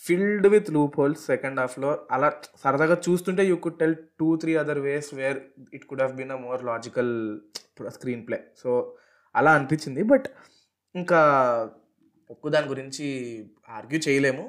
[0.05, 2.29] Filled with loopholes second హాఫ్లో అలా
[2.63, 5.39] సరదాగా చూస్తుంటే you could tell two three other ways where
[5.77, 7.13] it could have been a more logical
[8.29, 8.71] screenplay so
[9.35, 10.03] అలా అనిపించింది.
[10.13, 10.27] బట్
[10.95, 11.21] ఇంకా
[12.31, 13.07] ఒక్క దాని గురించి
[13.79, 14.45] ఆర్గ్యూ చేయలేము.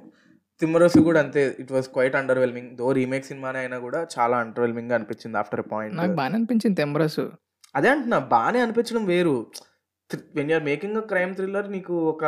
[0.61, 5.37] తిమ్మరసు కూడా అంతే it was quite underwhelming though remake సినిమానే అయినా కూడా చాలా అండర్వెల్మింగ్ అనిపించింది
[5.41, 7.25] ఆఫ్టర్ నాకు పాయింట్ బాగానే అనిపించింది తెమ్మరసు
[7.75, 9.35] అదే అంటున్నా బాగానే అనిపించడం వేరు.
[10.15, 12.23] When you're making a crime thriller నీకు ఒక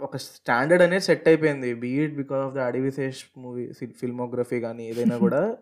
[0.00, 1.74] ఒక స్టాండర్డ్ అనేది సెట్ అయిపోయింది.
[1.74, 5.56] బీఈట్ because of the Adivi Sesh movie filmography కానీ ఏదైనా కూడా.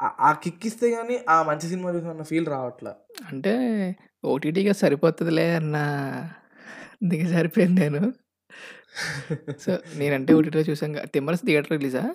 [0.00, 2.96] ఆ- కిక్ ఇస్తే కానీ ఆ మంచి సినిమా చూసిన ఫీల్ రావట్లా?
[3.28, 5.76] అంటే ఓటీటీగా సరిపోతుందిలే అన్న
[7.04, 8.12] దిగి సరిపోయింది నేను.
[9.58, 12.14] సో నేనంటే ఓటీటీలో చూసాం కా- తిమ్మరసు థియేటర్ రిలీజా?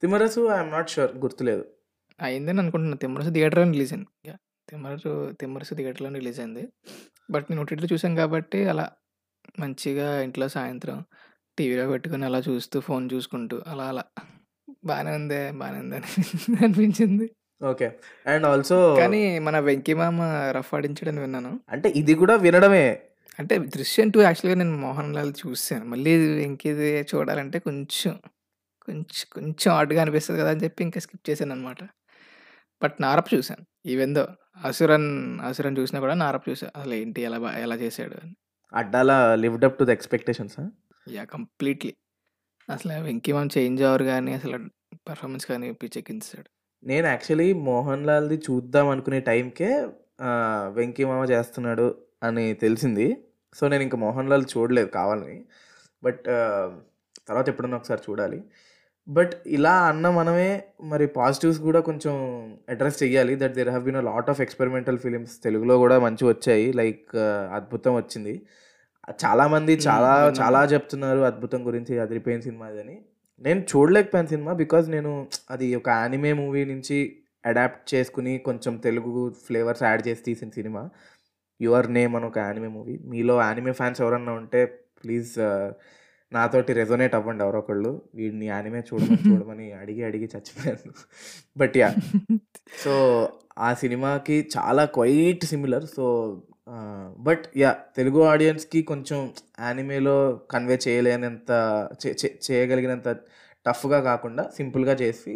[0.00, 1.64] తిమ్మరసు ఐఎమ్ నాట్ షూర్ గుర్తులేదు.
[2.22, 2.96] అయిందని అనుకుంటున్నా.
[2.96, 4.32] 'తిమ్మరసు' థియేటర్‌లోనే రిలీజ్ అయింది.
[4.68, 6.62] 'తిమ్మరసు' 'తిమ్మరసు' థియేటర్‌లోనే రిలీజ్ అయింది.
[7.28, 8.86] బట్ నేను ఓటీటీలో చూసాను కాబట్టి అలా
[9.58, 10.98] మంచిగా ఇంట్లో సాయంత్రం
[11.58, 14.04] టీవీలో పెట్టుకొని అలా చూస్తూ, ఫోన్ చూసుకుంటూ అలా అలా
[14.84, 16.08] బానే ఉందే, బానే ఉంది అని
[16.66, 17.26] అనిపించింది.
[17.60, 17.88] ఓకే.
[18.26, 20.22] అండ్ ఆల్సో కానీ మన 'వెంకీ మామ'
[20.56, 21.52] రఫ్ ఆడించాడని విన్నాను.
[21.74, 22.86] అంటే ఇది కూడా వినడమే.
[23.38, 25.84] అంటే 'దృశ్యం 2' యాక్చువల్‌గా నేను 'మోహన్ లాల్' చూసాను.
[25.92, 28.14] మళ్ళీ 'వెంకీది' చూడాలంటే కొంచెం,
[28.88, 30.52] కొంచెం, కొంచెం ఆడ్‌గా అనిపిస్తది కదా!
[30.54, 31.80] అని చెప్పి ఇంకా స్కిప్ చేశాననమాట.
[32.82, 33.64] బట్ 'నారప్' చూసాను.
[33.86, 34.24] ఈవెన్ దో
[34.62, 35.10] 'అసురన్'
[35.42, 36.68] 'అసురన్' చూసినా కూడా 'నారప్' చూసా.
[36.76, 38.34] అసలు ఏంటి ఎలా ఎలా చేశాడు అని.
[38.72, 39.10] Addala
[39.42, 40.62] lived up to the ఎక్స్‌పెక్టేషన్సా?
[41.06, 41.28] Yeah!
[41.34, 41.92] Completely.
[42.68, 44.58] అసల 'వెంకీ మామ' చేంజ్ ఓవర్ గాని, అసలు
[45.06, 46.48] పెర్ఫార్మన్స్ కానీ పిచ్చెక్కించేసాడు.
[46.82, 49.70] నేను యాక్చువల్లీ 'మోహన్ లాల్‌ది' చూద్దాం అనుకునే టైంకే
[50.76, 51.86] 'వెంకీ మామ' చేస్తున్నాడు
[52.22, 53.06] అని తెలిసింది.
[53.54, 55.38] సో, నేను ఇంక 'మోహన్ లాల్' చూడలేదు కావాలని.
[56.02, 56.22] బట్
[57.28, 58.38] తర్వాత ఎప్పుడన్నా ఒకసారి చూడాలి.
[59.08, 60.50] బట్ ఇలా అన్న మనమే
[60.84, 62.14] మరి పాజిటివ్స్ కూడా కొంచెం
[62.68, 63.34] అడ్రెస్ చెయ్యాలి.
[63.36, 66.72] That there have been a lot of experimental films తెలుగులో కూడా మంచివొచ్చాయి.
[66.72, 67.12] లైక్
[67.52, 68.34] 'అద్భుతం' వచ్చింది.
[69.18, 69.84] చాలామంది హ్మ్.
[69.86, 70.12] చాలా.
[70.40, 72.96] చాలా చెప్తున్నారు 'అద్భుతం' గురించి అదిరిపోయిన సినిమా ఇదని.
[73.40, 74.52] నేను చూడలేకపోయాను సినిమా.
[74.54, 75.12] బికాజ్ నేను
[75.50, 76.98] అది ఒక యానిమే మూవీ నుంచి
[77.44, 79.12] అడాప్ట్ చేసుకొని కొంచెం తెలుగు
[79.46, 80.82] ఫ్లేవర్స్ యాడ్ చేసి తీసిన సినిమా.
[81.60, 82.96] 'యువర్ నేమ్' అని ఒక యానిమే మూవీ.
[83.06, 84.62] మీలో యానిమే ఫ్యాన్స్ ఎవరన్నా ఉంటే
[85.02, 85.32] ప్లీజ్
[86.32, 87.90] నాతోటి రెసొనేట్ అవ్వండి ఎవరో ఒకళ్ళు.
[88.14, 90.92] వీడిని యానిమే చూడమని చూడమని అడిగి అడిగి చచ్చిపోయాను.
[91.56, 91.96] But yeah!
[92.78, 92.92] సో,
[93.60, 95.86] ఆ సినిమాకి చాలా quite similar.
[95.96, 96.06] So,
[97.26, 97.78] but yeah!
[97.96, 99.18] Telugu ఆడియన్స్‌కి కొంచెం
[99.60, 100.16] యానిమేలో
[100.52, 101.50] కన్వే చేయలేనంత
[102.46, 103.08] చేయగలిగినంత
[103.66, 105.34] టఫ్‌గా కాకుండా సింపుల్‌గా చేసి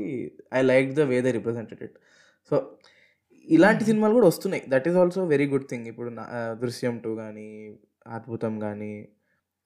[0.54, 1.84] I liked the way they represented.
[2.50, 2.56] So,
[3.48, 3.88] ఇలాంటి హ్మ్.
[3.88, 4.62] సినిమాలు కూడా వస్తున్నాయి.
[4.68, 5.86] That is also very good thing.
[5.92, 6.10] ఇప్పుడు
[6.60, 7.48] 'దృశ్యం 2' గానీ,
[8.10, 8.92] 'అద్భుతం' గానీ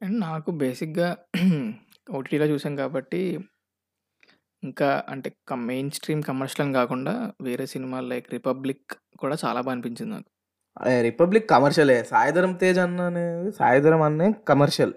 [0.02, 1.08] అండ్ నాకు బేసిక్‌గా
[2.12, 3.20] ఓటీటీలో చూసాం కాబట్టి
[4.62, 7.14] ఇంకా అంటే కం మెయిన్ స్ట్రీమ్ కమర్షియల్ అని కాకుండా
[7.46, 10.28] వేరే సినిమాలు లైక్ 'రిపబ్లిక్' కూడా చాలా బా అనిపించింది నాకు.
[11.06, 11.96] 'రిపబ్లిక్' కమర్షియలే.
[12.10, 14.94] 'సాయిధరం తేజ్' అన్న అనేది 'సాయిధరం' అన్నే commercial.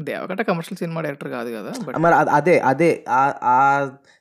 [0.00, 1.70] 'Deva Katta' commercial cinema director కాదు కదా!
[1.86, 3.58] బట్ మరి అద్ అదే అదే ఆహ్, ఆ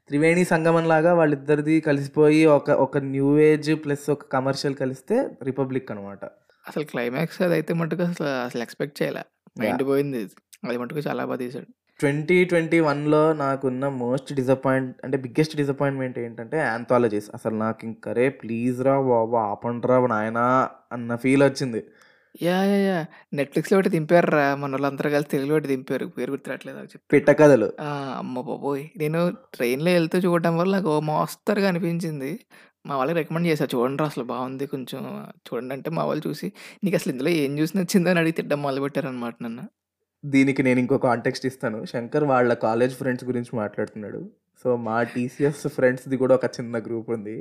[0.10, 6.22] త్రివేణి సంగమంలాగా వాళ్ళిద్దరిది కలిసిపోయి ఒక ఒక న్యూ ఏజ్ ప్లస్ ఒక కమర్షియల్ కలిస్తే 'రిపబ్లిక్' అనమాట.
[6.66, 9.24] అసలు క్లైమాక్స్ అదైతే మటుకు అసలు అసలు ఎక్స్‌పెక్ట్ చేయలే.
[9.56, 9.84] మైండ్!
[9.90, 10.22] పోయింది.
[10.66, 11.68] అది మటుకు చాలా బా తీశాడు.
[12.00, 19.38] 2021లో నాకున్న మోస్ట్ డిసప్పాయింట్ అంటే బిగ్గెస్ట్ డిసప్పాయింట్‌మెంట్ ఏంటంటే 'యాంథాలజీస్' అసలు నాకింక అరే ప్లీజ్ రా బాబు
[19.46, 20.46] ఆపండ్రా నాయనా
[20.92, 21.82] అన్న ఫీల్ వచ్చింది.
[22.42, 22.66] యాహ్!
[22.70, 22.86] యాహ్!
[22.88, 23.06] యాహ్!
[23.34, 26.06] నెట్‌ఫ్లిక్స్‌లో ఒకటి దింపారురా మనోళ్ళందరూ కలిసి తెలుగులో ఒకటి దింపారు.
[26.16, 27.08] పేరు గుర్తురాట్లేదు నాకు చెప్తే.
[27.14, 27.70] పిట్ట కథలు.
[28.22, 28.84] అమ్మ బాబోయ్!
[28.98, 29.22] నేను
[29.56, 32.32] ట్రైన్‌లో ఎళ్తూ చూడడం వల్ల నాకు మోస్తరుగా అనిపించింది.
[32.86, 35.02] మా వాళ్ళకి రికమెండ్ చూడండి రా అసలు బాగుంది కొంచెం
[35.48, 36.48] చూడండి అంటే మా వాళ్ళు చూసి
[36.84, 39.64] నీకు అసలు ఇందులో ఏం చూసి నచ్చిందని అని అడిగి తిట్టడం మొదలుపెట్టారనమాట నన్ను.
[40.24, 41.80] దీనికి నేను ఇంకో కాంటెక్స్ట్ ఇస్తాను.
[41.86, 44.22] శంకర్ వాళ్ళ కాలేజ్ ఫ్రెండ్స్ గురించి మాట్లాడుతున్నాడు.
[44.66, 47.36] సో, మా టీసీఎస్ ఫ్రెండ్స్‌ది కూడా ఒక చిన్న గ్రూప్ ఉంది.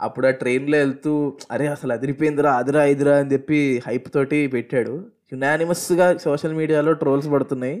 [0.00, 1.12] అప్పుడు ఆ ట్రైన్‌లో వెళ్తూ
[1.50, 4.94] అరే అసలు అదిరిపోయిందిరా, అదిరా ఇదిరా అని చెప్పి హైప్ తోటి పెట్టాడు.
[5.32, 7.78] యునానిమస్‌గా సోషల్ మీడియాలో ట్రోల్స్ పడుతున్నాయి.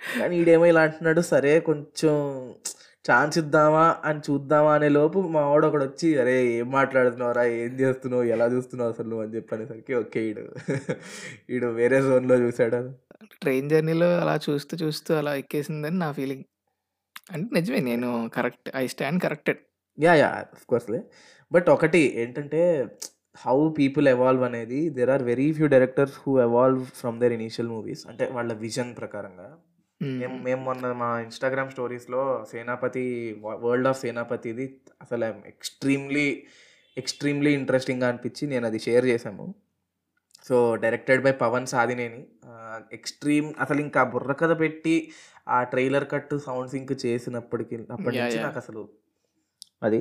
[0.00, 1.22] కానీ ఈడేమో ఇలా అంటున్నాడు.
[1.32, 2.14] సరే కొంచెం
[3.08, 7.44] ఛాన్స్ ఇద్దామా అని చూద్దామా అనే లోపు మా వాడు ఒకడొచ్చి అరే ఏం మాట్లాడుతున్నావురా?
[7.58, 8.24] ఏం చేస్తున్నావు?
[8.34, 10.44] ఎలా చూస్తున్నావు అసలు నువ్వు అని చెప్పి అనేసరికి ఓకే ఈడు
[11.54, 12.80] ఈడు వేరే జోన్‌లో చూసాడు.
[13.42, 16.44] ట్రైన్ జర్నీలో అలా చూస్తూ చూస్తూ అలా ఎక్కేసిందని నా ఫీలింగ్.
[17.32, 18.68] అంటే నిజమే నేను correct.
[18.76, 19.60] I stand corrected.
[19.98, 20.18] Yeah!
[20.20, 20.36] Yeah!
[20.54, 21.00] ఆఫ్‌కోర్స్‌లే.
[21.52, 22.60] But ఒకటి ఏంటంటే
[23.36, 28.04] హౌ పీపుల్ ఎవాల్వ్ అనేది there are very few directors who evolve from their initial movies.
[28.10, 29.48] అంటే వాళ్ళ విజన్ ప్రకారంగా.
[30.00, 30.36] మేము.
[30.38, 33.06] మేము మొన్న మా ఇన్‌స్టాగ్రామ్ స్టోరీస్‌లో 'సేనాపతి'
[33.62, 34.66] 'వరల్డ్ ఆఫ్ సేనాపతి'ది
[35.00, 36.26] అసలు ఎక్స్‌ట్రీమ్‌లీ,
[36.96, 39.46] ఎక్స్‌ట్రీమ్‌లీ ఇంట్రెస్టింగ్‌గా అనిపించి నేను అది షేర్ చేశాము.
[40.46, 42.22] So, directed by Pawan Sadhineni.
[42.92, 44.96] Extreme అసలు ఇంకా బుర్ర కథ పెట్టి
[45.48, 48.16] ఆ ట్రైలర్ కట్ సౌండ్ సింక్ చేసినప్పటికి అప్పటి!
[48.18, 48.44] నుంచి యాహ్!
[48.46, 48.82] నాకసలు
[49.82, 49.98] అది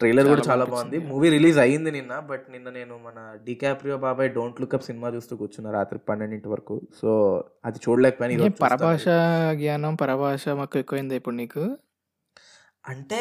[0.00, 0.64] ట్రైలర్ కూడా చాలా.
[0.66, 0.98] బాగుంది.
[1.10, 2.12] మూవీ రిలీజ్ అయింది నిన్న.
[2.30, 6.76] బట్ నిన్న నేను మన 'డికాప్రియో' బాబాయ్ 'డోంట్ లుక్ అప్' సినిమా చూస్తూ కూర్చున్నా రాత్రి 12 వరకు.
[7.00, 7.10] సో,
[7.64, 8.48] అది చూడలేకపోయాను.
[8.62, 9.06] పరభాష.
[9.60, 11.64] జ్ఞానం, పరభాష మక్కువ ఎక్కువైందా ఇప్పుడు నీకు?
[12.84, 13.20] అంటే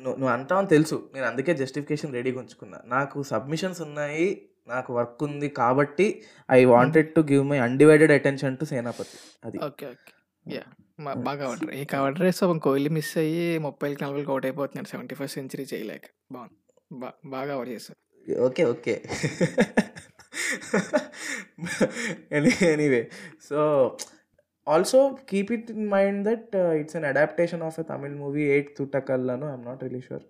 [0.00, 0.96] నువ్వు నువ్వు అంటావని తెలుసు.
[1.14, 2.80] నేను అందుకే జస్టిఫికేషన్ రెడీగా ఉంచుకున్నా.
[2.86, 4.28] నాకు సబ్మిషన్స్ ఉన్నాయి.
[4.68, 6.06] నాకు వర్క్ ఉంది కాబట్టి
[6.48, 6.64] I.
[6.66, 9.58] Wanted to give my undivided attention to 'Senapathi' అది.
[9.62, 9.86] ఓకే.
[9.86, 10.12] ఓకే.
[11.00, 11.18] యాహ్!
[11.18, 11.82] మ బా కవర్ ఈ
[12.16, 14.88] డ్రైవ్స్ పాపం కోహ్లీ మిస్ అయ్యి 30కి 40కి ఔట్ అయిపోతున్నాడు.
[14.92, 16.04] 75 సెంచరీ చేయలేక.
[16.30, 16.56] బావుంది.
[16.94, 17.98] బా బా కవర్ చేశారు.
[18.46, 18.62] Okay.
[18.72, 18.94] Okay.
[22.32, 23.02] Any anyway
[23.48, 23.60] so,
[24.66, 24.98] also
[25.30, 29.52] keep it in mind that it's an adaptation of a Tamil movie 'eight తుట్టకల్'ను I
[29.52, 30.24] am not really sure.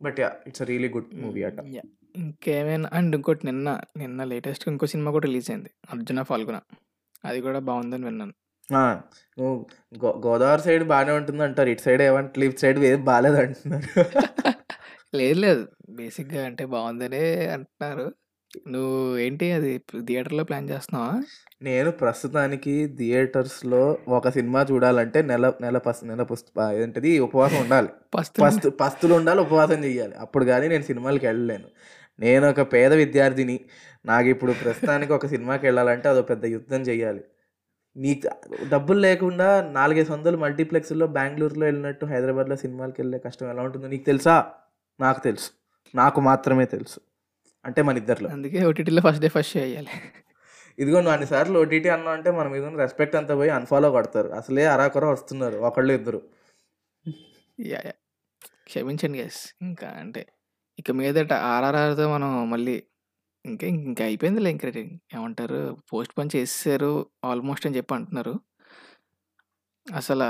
[0.00, 0.36] But yeah!
[0.48, 1.58] It's a really good movie అట.
[2.14, 5.70] ఇంకేమైనా and ఇంకోటి నిన్న, నిన్న లేటెస్ట్‌గా ఇంకో cinema కూడా release అయింది.
[5.90, 6.62] 'అర్జున ఫాల్గుణ'
[7.24, 8.34] అది కూడా బావుందని విన్నాను.
[10.02, 11.70] గో గోదావరి సైడ్ బానే ఉంటుందంటారు.
[11.70, 13.88] ఇటు సైడ్ ఏమంటలే ఇటు సైడ్ ఏం బాలేదంటున్నారు.
[15.14, 15.64] లేదు లేదు.
[15.96, 17.22] బేసిక్‌గా అంటే బావుందనే
[17.54, 18.06] అంటున్నారు.
[18.68, 19.70] నువ్వు ఏంటి అది
[20.08, 21.12] థియేటర్‌లో ప్లాన్ చేస్తున్నావా?
[21.62, 23.82] నేను ప్రస్తుతానికి థియేటర్స్‌లో
[24.16, 27.90] ఒక సినిమా చూడాలంటే నెల నెల పస్ నెల పుస్ ఆహ్, ఏంటిది ఉపవాసం ఉండాలి.
[28.14, 30.14] పస్తులు పస్తు పస్తులుండాలి, ఉపవాసం చేయాలి.
[30.24, 31.68] అప్పుడు గాని నేను సినిమాలకెళ్ళలేను.
[32.18, 33.56] నేనొక పేద విద్యార్థిని.
[34.04, 37.22] నాకిప్పుడు ప్రస్తుతానికి ఒక సినిమాకెళ్ళాలంటే అదో పెద్ద యుద్ధం చేయాలి.
[37.96, 38.28] నీకు
[38.70, 44.36] డబ్బులు లేకుండా 4, 500 మల్టీప్లెక్స్‌లో బెంగుళూరులో ఎళ్ళినట్టు హైదరాబాద్‌లో సినిమాలకెళ్ళే కష్టం ఎలా ఉంటుందో నీకు తెలుసా?
[45.00, 45.48] నాకు తెలుసు.
[45.94, 46.98] నాకు మాత్రమే తెలుసు.
[47.64, 48.28] అంటే మనిద్దరిలో.
[48.36, 49.92] అందుకే ఓటీటీలో ఫస్ట్ డే ఫస్ట్ షో ఎయ్యాలి.
[50.78, 54.30] ఇదిగో నువ్వు అన్ని సార్లు ఓటీటీ అన్నావు అంటే మన మీద రెస్పెక్ట్ అంతా పోయి అన్‌ఫాలో కొడతారు.
[54.40, 55.58] అసలే అరాకొర వస్తున్నారు.
[55.68, 56.20] ఒకళ్ళు ఇద్దరు.
[57.68, 57.92] యాహ్!
[58.66, 59.42] క్షమించండి గైస్.
[59.66, 60.22] ఇంకా అంటే
[60.78, 62.76] ఇక మీదట ఆర్ఆర్ఆర్‌తో మనం మళ్ళీ
[63.44, 64.66] ఇంకా ఇంకా అయిపోయిందిలే ఇంక
[65.14, 65.58] ఏమంటారు
[65.90, 66.90] పోస్ట్‌పోన్ చేసేసారు
[67.24, 68.34] ఆల్మోస్ట్ అని చెప్పి అంటున్నారు.
[69.86, 70.22] అసల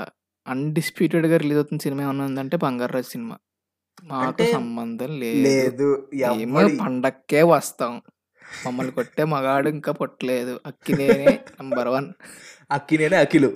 [0.46, 3.37] అన్‌డిస్ప్యూటెడ్‌గా రిలీజ్ అవుతున్న సినిమా ఏమన్నా ఉందంటే 'బంగారాజు' సినిమా.
[4.20, 5.44] అంటే సంబంధం లేదు.
[5.44, 5.88] లేదు.
[6.24, 7.94] మేము ఎవ్వడి పండక్కే వస్తాం.
[8.64, 10.55] మమ్మల్ని కొట్టే మగాడు ఇంకా పుట్టలేదు.
[10.66, 12.11] అక్కినేనే నంబర్ 1.
[12.70, 13.50] అక్కినేనే అఖిలు.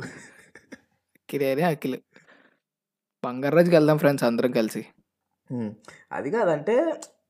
[1.19, 1.99] అక్కినేనే అఖిలు.
[3.23, 4.83] 'బంగారాజు'కి వెళ్దాం ఫ్రెండ్స్ అందరం కలిసి.
[5.51, 5.71] హ్మ్.
[6.13, 6.75] అది కాదంటే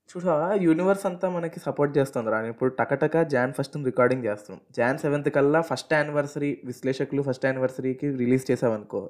[0.09, 2.37] చూసావా యూనివర్స్ అంతా మనకి సపోర్ట్ చేస్తుందిరా.
[2.47, 4.61] ఇప్పుడు టకటక జాన్ ఫస్ట్‌న రికార్డింగ్ చేస్తున్నాం.
[4.71, 9.01] జాన్ 7థ్ కల్లా ఫస్ట్ యానివర్సరీ విశ్లేషకులు ఫస్ట్ యానివర్సరీకి రిలీజ్ చేసామనుకో,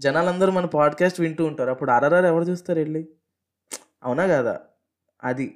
[0.00, 1.70] జనాలందరూ మన పాడ్‌కాస్ట్ వింటూ ఉంటారు.
[1.70, 3.02] అప్పుడు ఆర్ఆర్ఆర్ ఎవరు చూస్తారు ఎళ్ళి?
[4.02, 4.54] అవునా కాదా?
[5.22, 5.46] అది.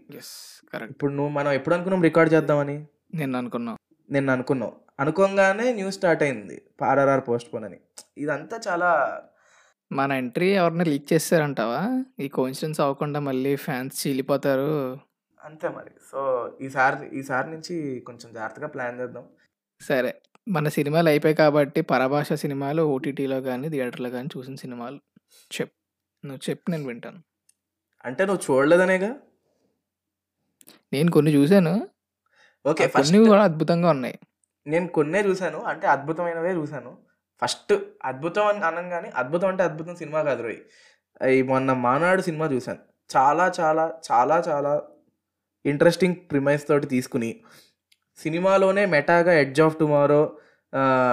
[0.91, 2.77] ఇప్పుడు నువ్వు మనం ఎప్పుడు అనుకున్నాం రికార్డ్ చేద్దామని?
[3.15, 3.77] నిన్న అనుకున్నాం.
[4.09, 4.73] నిన్న అనుకున్నాం.
[5.01, 6.57] అనుకోంగానే న్యూస్ స్టార్ట్ అయింది.
[6.85, 7.79] ఆర్ఆర్ఆర్ పోస్ట్‌పోన్ అని.
[8.19, 8.91] ఇదంతా చాలా
[9.93, 12.05] మన ఎంట్రీ ఎవరైనా లీక్ చేసేసారంటావా?
[12.21, 14.99] ఈ కోయిన్సిడెన్స్ అవ్వకుండా మళ్ళీ ఫ్యాన్స్ చీలిపోతారు.
[15.45, 15.91] అంతే మరి.
[16.13, 19.25] సో ఈసారి ఈసారి నుంచి కొంచెం జాగ్రత్తగా ప్లాన్ చేద్దాం.
[19.81, 20.23] సరే.
[20.49, 25.01] మన సినిమాలు అయిపోయాయి కాబట్టి పరభాష సినిమాలు ఓటీటీలో గాని, థియేటర్‌లో గాని చూసిన సినిమాలు
[25.53, 25.75] చెప్పు.
[26.27, 27.21] నువ్వు చెప్పు నేను వింటాను.
[28.05, 29.17] అంటే నువ్వు చూడలేదనేగా?
[30.93, 31.89] నేను కొన్ని చూసాను.
[32.67, 32.89] ఓకే.
[32.89, 34.19] కొన్ని ఫస్ట్ కూడా అద్భుతంగా ఉన్నాయి.
[34.67, 35.63] నేను కొన్నే చూసాను.
[35.63, 36.99] అంటే అద్భుతమైనవే చూసాను.
[37.43, 37.73] ఫస్ట్
[38.11, 40.61] అద్భుతం అని అనంగానే అద్భుతం అంటే అద్భుతం సినిమా కాదు రోయ్.
[41.37, 42.81] ఈ మొన్న 'మానాడు' సినిమా చూసాను.
[43.11, 44.73] చాలా చాలా చాలా చాలా
[45.65, 47.31] ఇంట్రెస్టింగ్ ప్రిమైస్ తోటి తీసుకొని
[48.19, 50.23] సినిమాలోనే మెటాగా 'ఎడ్జ్ ఆఫ్ టుమారో'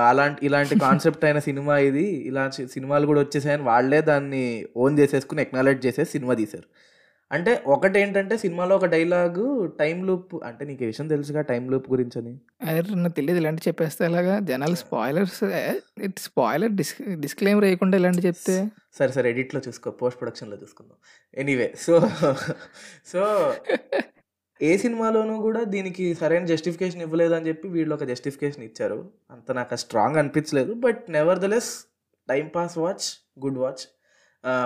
[0.09, 2.05] అలాంటి ఇలాంటి కాన్సెప్ట్ అయిన సినిమా ఇది.
[2.29, 4.43] ఇలాంటి సినిమాలు కూడా వచ్చేసాయని వాళ్ళే దాన్ని
[4.83, 6.67] ఓన్ చేసేసుకొని ఎక్నాలెడ్జ్ చేసేసి సినిమా తీశారు.
[7.31, 9.45] అంటే ఒకటేంటంటే సినిమాలో ఒక డైలాగు
[9.79, 12.33] టైమ్ లూప్ అంటే నీకు విషయం తెలుసుగా టైమ్ లూప్ గురించని?
[12.63, 12.81] అరె!
[12.95, 14.35] నాకు తెలీదు ఇలాంటివి చెప్పేస్తే ఎలాగా?
[14.41, 15.39] జనాలు spoilers
[16.03, 18.55] it spoiler dis disclaimer వేయకుండా ఇలాంటివి చెప్తే?
[18.95, 19.91] సరే సరే ఎడిట్‌లో చూసుకో.
[20.01, 20.97] పోస్ట్ ప్రొడక్షన్‌లో చూసుకుందాం.
[21.37, 21.95] ఎనీవే సో
[23.05, 23.21] సో
[24.61, 28.99] ఏ సినిమాలోనూ కూడా దీనికి సరైన జస్టిఫికేషన్ ఇవ్వలేదని చెప్పి వీళ్ళు ఒక జస్టిఫికేషన్ ఇచ్చారు.
[29.31, 30.73] అంత నాకు స్ట్రాంగ్ అనిపించలేదు.
[30.85, 31.71] But nevertheless
[32.29, 33.07] time pass watch,
[33.39, 33.83] good watch.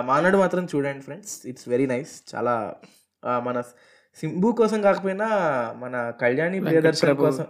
[0.00, 1.34] 'Maanaadu' మాత్రం చూడండి ఫ్రెండ్స్.
[1.46, 2.12] It's very nice.
[2.32, 2.54] చాలా
[3.46, 3.56] మన
[4.18, 5.28] 'సింబు' కోసం కాకపోయినా
[5.82, 7.16] మన 'కళ్యాణి ప్రియదర్శన్'.
[7.24, 7.46] కోసం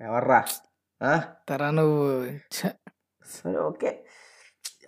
[0.00, 0.40] ఎవర్రా?
[1.48, 2.02] తరా నువ్వు!
[3.26, 3.90] సరే ఓకే.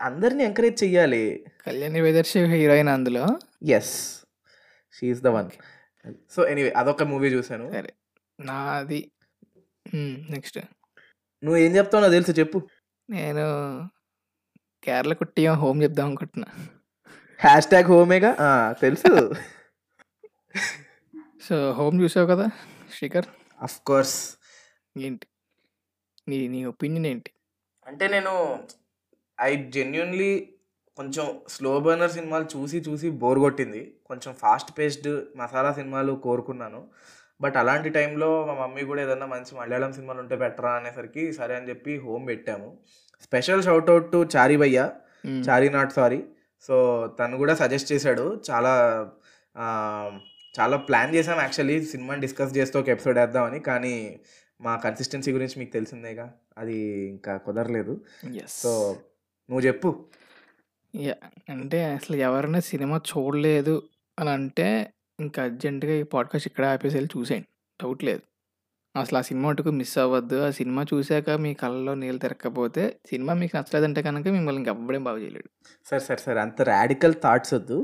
[0.01, 1.23] అందరిని ఎంకరేజ్ చెయ్యాలి.
[1.65, 3.25] కళ్యాణి ప్రియదర్శి హీరోయిన్ అందులో?
[3.65, 3.95] Yes.
[4.95, 5.51] She is the one.
[6.31, 7.67] So anyway అదొక మూవీ చూసాను.
[7.77, 7.93] సరే.
[8.39, 9.01] నాది.
[10.35, 10.59] నెక్స్ట్.
[11.43, 12.59] నువ్వు ఏం చెప్తావో నాకు తెలుసు చెప్పు.
[13.09, 13.45] నేను
[14.83, 16.49] 'కేరళ కుట్టియం హోమ్' చెప్దాం అనుకుంటున్నా.
[17.41, 18.31] హ్యాష్ ట్యాగ్ హోమేగా?
[18.81, 19.11] తెలుసు.
[21.47, 22.47] సో 'హోమ్' చూసావు కదా
[22.93, 23.27] శ్రీకర్?
[23.61, 24.17] Of course.
[24.97, 25.27] ఏంటి?
[26.27, 27.31] నీ నీ ఒపీనియన్ ఏంటి?
[27.87, 28.33] అంటే నేను
[29.39, 30.31] ఐ జెన్యూన్‌లీ
[30.99, 33.81] కొంచెం స్లో బర్నర్ సినిమాలు చూసి చూసి బోర్ కొట్టింది.
[34.05, 36.81] కొంచెం ఫాస్ట్ పేస్డ్ మసాలా సినిమాలు కోరుకున్నాను.
[37.41, 41.69] బట్ అలాంటి టైంలో మా మమ్మీ కూడా ఏదన్నా మంచి మలయాళం సినిమాలు ఉంటే పెట్టరా అనేసరికి సరే అని
[41.69, 42.69] చెప్పి 'హోమ్' పెట్టాము.
[43.23, 44.79] Special shout out to Chari భయ్య.
[45.49, 46.21] Chari not sorry.
[46.65, 48.41] సో తను కూడా సజెస్ట్ చేశాడు.
[48.51, 48.73] చాలా
[50.61, 53.61] చాలా ప్లాన్ చేసాం యాక్చువల్లీ సినిమాని డిస్కస్ చేస్తూ ఒక ఎపిసోడ్ ఏద్దామని.
[53.61, 54.21] కానీ
[54.61, 56.35] మా కన్సిస్టెన్సీ గురించి మీకు తెలిసిందేగా.
[56.59, 58.05] అది ఇంకా కుదరలేదు.
[58.49, 58.97] సో
[59.51, 59.91] నువ్వు చెప్పు.
[61.51, 63.83] అంటే అసలు ఎవరైనా సినిమా చూడలేదు
[64.19, 67.49] అని అంటే ఇంకా అర్జెంట్‌గా ఈ పాడ్‌కాస్ట్ ఇక్కడే ఆపేసి ఎళ్ళి చూసేయండి.
[67.83, 68.23] డౌట్ లేదు.
[68.95, 70.37] అసలు ఆ సినిమా మటుకు మిస్ అవ్వద్దు.
[70.47, 75.49] ఆ సినిమా చూసాక మీ కళ్ళలో నీళ్ళు తిరగకపోతే సినిమా మీకు నచ్చలేదంటే కనుక మిమ్మల్ని ఇంకెవ్వడం బాగు చేయలేడు.
[75.87, 77.79] సార్ సార్ సార్ అంత రాడికల్ థాట్స్ వద్దు.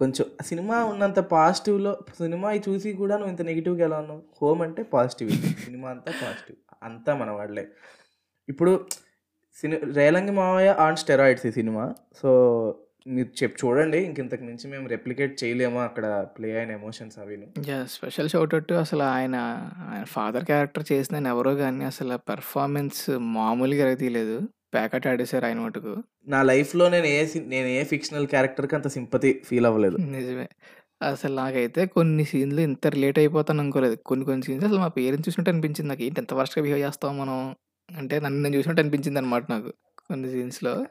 [0.00, 4.22] కొంచెం సినిమా ఉన్నంత పాజిటివ్‌లో సినిమా చూసి కూడా నువ్వు ఇంత నెగిటివ్గా ఎలా ఉన్నావు?
[4.38, 5.30] 'హోమ్' అంటే పాజిటివ్
[5.64, 6.58] సినిమా అంతా పాజిటివ్.
[6.82, 7.64] అంతా మన వాళ్ళే.
[8.48, 8.72] ఇప్పుడు
[9.56, 11.84] సిని 'రేలంగి మావయ్య' ఆన్ స్టెరాయిడ్స్ ఈ సినిమా.
[12.20, 12.30] సో
[13.06, 13.98] మీరు చెప్పి చూడండి.
[13.98, 17.16] ఇంక ఇంతకు మించి మేము రెప్లికేట్ చేయలేము అక్కడ ప్లే అయిన ఎమోషన్స్.
[17.68, 17.86] యాహ్!
[17.88, 19.36] స్పెషల్ షౌట్ అసలు ఆయన
[19.88, 23.02] ఆయన ఫాదర్ క్యారెక్టర్ చేసిన ఎవరో గాని అసల పెర్ఫార్మన్స్
[23.34, 24.36] మామూలుగా తీయలేదు.
[24.74, 25.94] ప్యాకెట్ ఆడేసారు ఆయన మటుకు.
[26.26, 29.96] నా లైఫ్‌లో నేను ఏ నేను ఏ ఫిక్షనల్ క్యారెక్టర్‌కి అంత సింపతి ఫీల్ అవ్వలేదు.
[30.12, 30.46] నిజమే.
[31.02, 33.96] అసలు నాకైతే కొన్ని సీన్‌లు ఇంత రిలేట్ అయిపోతాను అనుకోలేదు.
[34.06, 36.02] కొన్ని కొన్ని సీన్స్ అసలు మా పేరెంట్స్ చూసినట్టు అనిపించింది నాకు.
[36.02, 37.38] ఏంటి ఇంత వరస్ట్‌గా బిహేవ్ చేస్తాం మనం.
[37.88, 39.70] అంటే నన్ను నేను చూసినట్టు అనిపించిందనమాట నాకు.
[40.10, 40.86] కొన్ని సీన్స్‌లో.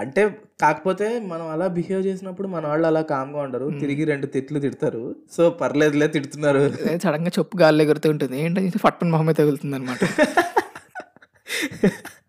[0.00, 3.80] అంటే కాకపోతే మనం అలా బిహేవ్ చేసినప్పుడు మన వాళ్ళు అలా కామ్‌గా ఉండరు.
[3.80, 5.16] తిరిగి 2 తిట్లు తిడతారు.
[5.32, 6.72] సో, పర్లేదులే తిడుతున్నారు.
[7.04, 8.40] సడెన్‌గా చెప్పు గాల్లో ఎగురుతూ ఉంటుంది.
[8.40, 10.00] ఏంటని చూస్తే ఫట్టుమని మొహం మీద తగులుతుందనమాట.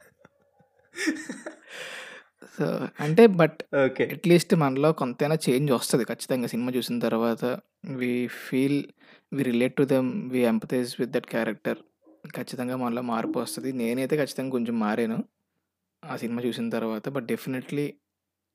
[2.56, 4.10] సో, అంటే బట్ ఓకే.
[4.14, 7.60] అట్‌లీస్ట్ మనలో కొంతైనా చేంజ్ వస్తది ఖచ్చితంగా సినిమా చూసిన తర్వాత.
[7.94, 8.84] We feel
[9.32, 10.32] we relate to them.
[10.32, 11.78] We empathize with that character.
[12.36, 13.74] ఖచ్చితంగా మనలో మార్పు వస్తది.
[13.74, 15.24] నేనైతే ఖచ్చితంగా కొంచెం మారాను.
[16.06, 17.06] ఆ సినిమా చూసిన తర్వాత.
[17.16, 17.86] But definitely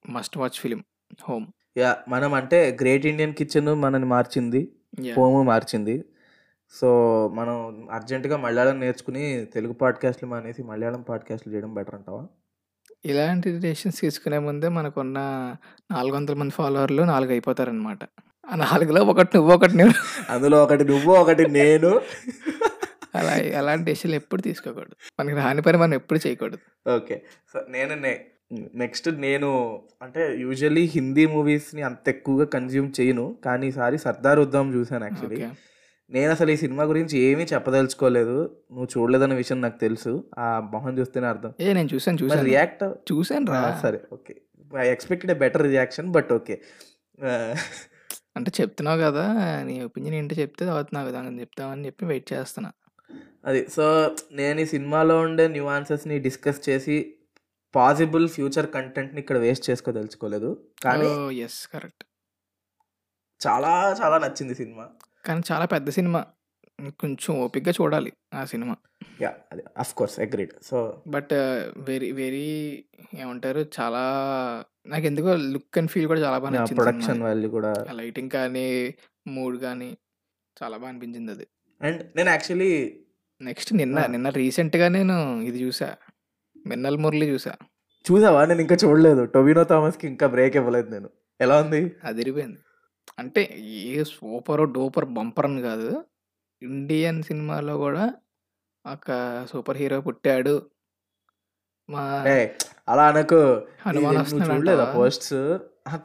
[0.04, 0.82] must watch film
[1.22, 1.48] 'Home'.
[1.76, 1.98] Yeah!
[2.08, 4.62] మనం అంటే 'గ్రేట్ ఇండియన్ కిచెన్' మనల్ని మార్చింది.
[5.10, 5.96] 'హోమ్' మార్చింది.
[6.74, 6.88] సో,
[7.38, 7.56] మనం
[7.96, 12.22] అర్జెంట్‌గా మలయాళం నేర్చుకుని తెలుగు పాడ్‌కాస్ట్‌లు మానేసి మలయాళం పాడ్‌కాస్ట్‌లు చేయడం బెటర్ అంటావా?
[13.04, 15.18] ఇలాంటి డెసిషన్స్ తీసుకునే ముందే మనకున్న
[15.90, 16.10] 400
[16.40, 18.02] మంది ఫాలోవర్లు 4 అయిపోతారనమాట.
[18.44, 19.94] ఆ 4లో ఒకటి నువ్వు, ఒకటి నేను.
[20.28, 21.90] అందులో ఒకటి నువ్వు, ఒకటి నేను.
[23.14, 24.94] అలా అలాంటి డెసిషన్‌లు ఎప్పుడు తీసుకోకూడదు.
[25.18, 26.62] మనకి రాని పని మనం ఎప్పుడు చేయకూడదు.
[26.90, 27.16] ఓకే.
[27.52, 27.94] సో, నేను
[28.80, 29.48] నెక్స్ట్ నేను
[30.02, 33.26] అంటే యూజువల్లీ హిందీ మూవీస్‌ని అంత ఎక్కువగా కన్జ్యూమ్ చేయను.
[33.44, 35.38] కానీ ఈసారి 'సర్దార్ ఉద్ధమ్' చూసాను యాక్చువల్లీ.
[35.40, 35.50] ఓకే.
[36.10, 38.36] నేనసలు ఈ సినిమా గురించి ఏమీ చెప్పదలుచుకోలేదు.
[38.72, 40.12] నువ్వు చూడలేదన్న విషయం నాకు తెలుసు.
[40.38, 41.50] ఆ మొహం చూస్తేనే అర్థం.
[41.60, 42.18] ఏ నేను చూసాను.
[42.22, 42.46] చూసాను.
[42.48, 43.60] రియాక్ట్ చూసానురా.
[43.66, 43.76] ఆ!
[43.82, 44.00] సరే.
[44.12, 44.34] Okay.
[44.70, 46.56] I expected a better reaction but okay.
[48.36, 49.24] అంటే చెప్తున్నావు కదా!
[49.64, 52.70] నీ ఒపీనియన్ ఏంటో చెప్తే తర్వాత నాకు దాన్ని చెప్తావని చెప్పి వెయిట్ చేస్తున్నా.
[53.44, 53.60] అది.
[53.70, 53.84] సో,
[54.32, 56.96] నేను ఈ సినిమాలో ఉండే న్యూయాన్సెస్‌ని డిస్కస్ చేసి
[57.74, 60.50] పాసిబుల్ ఫ్యూచర్ కంటెంట్‌ని ఇక్కడ వేస్ట్ చేసుకోదలుచుకోలేదు.
[60.82, 61.32] కానీ ఓహ్!
[61.34, 61.60] యెస్.
[61.68, 62.04] కరెక్ట్.
[63.40, 64.84] చాలా చాలా నచ్చింది సినిమా.
[65.24, 66.20] కానీ చాలా పెద్ద సినిమా.
[67.00, 68.74] కొంచెం ఓపికగా చూడాలి ఆ సినిమా.
[69.20, 69.38] యాహ్!
[69.52, 70.52] అది of course agreed.
[70.62, 70.76] So
[71.06, 71.32] but
[71.88, 72.46] very very
[73.18, 74.02] ఏమంటారు చాలా
[74.86, 76.52] నాకెందుకో లుక్ అండ్ ఫీల్ కూడా చాలా బాగా!
[76.54, 77.20] నచ్చింది ప్రొడక్షన్.
[77.22, 78.66] వాల్యూ కూడా లైటింగ్ కానీ,
[79.30, 79.90] మూడ్ గానీ
[80.56, 81.46] చాలా బా అనిపించింది అది.
[81.80, 82.72] అండ్ నేను యాక్చువల్లీ
[83.40, 84.06] నెక్స్ట్ నిన్న ఆ!
[84.06, 85.88] నిన్న రీసెంట్‌గా నేను ఇది చూసా.
[86.66, 87.52] 'మిన్నల్ మురళి' చూసా.
[88.04, 88.40] చూసావా?
[88.46, 89.22] నేను ఇంకా చూడలేదు.
[89.26, 91.08] 'టొవినో థామస్‌కి' ఇంకా బ్రేక్ ఇవ్వలేదు నేను.
[91.40, 91.82] ఎలా ఉంది?
[92.04, 92.60] అదిరిపోయింది.
[93.18, 93.42] అంటే
[93.90, 95.90] ఏ సూపరో, డూపర్, బంపర్ అని కాదు.
[96.62, 98.04] ఇండియన్ సినిమాలో కూడా
[98.84, 99.08] ఒక
[99.50, 100.54] సూపర్ హీరో పుట్టాడు.
[101.88, 102.02] మా!
[102.88, 103.40] అలా అనకు.
[103.80, 104.94] హనుమాన్ ఇది నువ్వు వస్తున్నాడు చూడలేదా అంటావా?
[104.96, 105.36] పోస్ట్స్?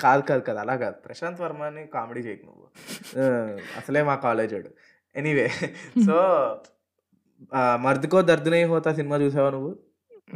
[0.03, 0.59] కాదు కాదు కాదు.
[0.63, 0.97] అలా కాదు.
[1.05, 2.65] ప్రశాంత్ వర్మని కామెడీ చేయకు నువ్వు.
[3.79, 4.69] అసలే మా కాలేజోడు.
[5.15, 5.47] Anyway
[6.07, 6.15] so
[7.83, 9.71] 'Mard Ko Dard Nahi Hota' cinema చూసావా నువ్వు?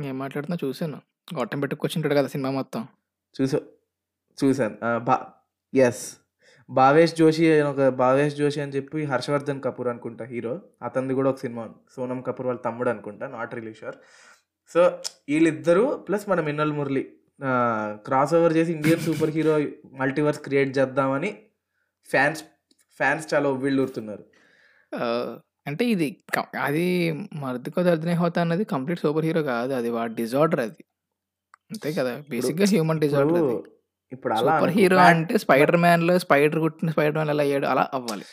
[0.03, 0.97] ఏం మాట్లాడుతున్నావు చూసాను.
[1.27, 2.81] గొట్టం పెట్టి కూర్చుంటాడు కదా సినిమా మొత్తం.
[3.35, 3.59] చూసా
[4.38, 4.75] చూసాను.
[5.07, 5.15] బా
[5.73, 6.03] యెస్.
[6.69, 10.53] భావేష్ జోషి ఒక భావేష్ జోషి అని చెప్పి 'హర్షవర్ధన్ కపూర్' అనుకుంటా హీరో.
[10.88, 11.63] అతనిది కూడా ఒక సినిమా.
[11.95, 13.27] సోనమ్ కపూర్ వాళ్ళ తమ్ముడు అనుకుంటా.
[13.35, 13.97] Not really sure.
[14.71, 14.81] సో
[15.29, 17.05] వీళ్ళిద్దరూ ప్లస్ మన 'మిన్నల్ మురళి'
[18.07, 19.53] క్రాస్ ఓవర్ చేసి Indian super hero
[20.01, 21.31] multiverse create చేద్దామని
[22.09, 22.41] ఫ్యాన్స్
[22.99, 24.23] ఫ్యాన్స్ చాలా ఉవ్విళ్ళూరుతున్నారు.
[25.65, 26.84] అంటే ఇది క అది
[27.41, 29.72] 'మర్ద్‌కో దర్ద్ నహీ హోతా' అన్నది కంప్లీట్ సూపర్ హీరో కాదు.
[29.80, 30.82] అది వాడి డిజార్డర్ అది.
[31.72, 32.13] అంతే కదా!
[32.22, 33.58] ఇప్పుడు బేసిక్‌గా హ్యూమన్ ఇప్పుడు డిజార్డర్ అది.
[34.12, 34.78] ఇప్పుడు అలా సూపర్ అనుకో.
[34.78, 38.28] హీరో అంటే బట్ 'స్పైడర్ మ్యాన్‌లో' స్పైడర్ కుట్టిన 'స్పైడర్ మ్యాన్' ఎలా అయ్యాడో అలా అవ్వాలి.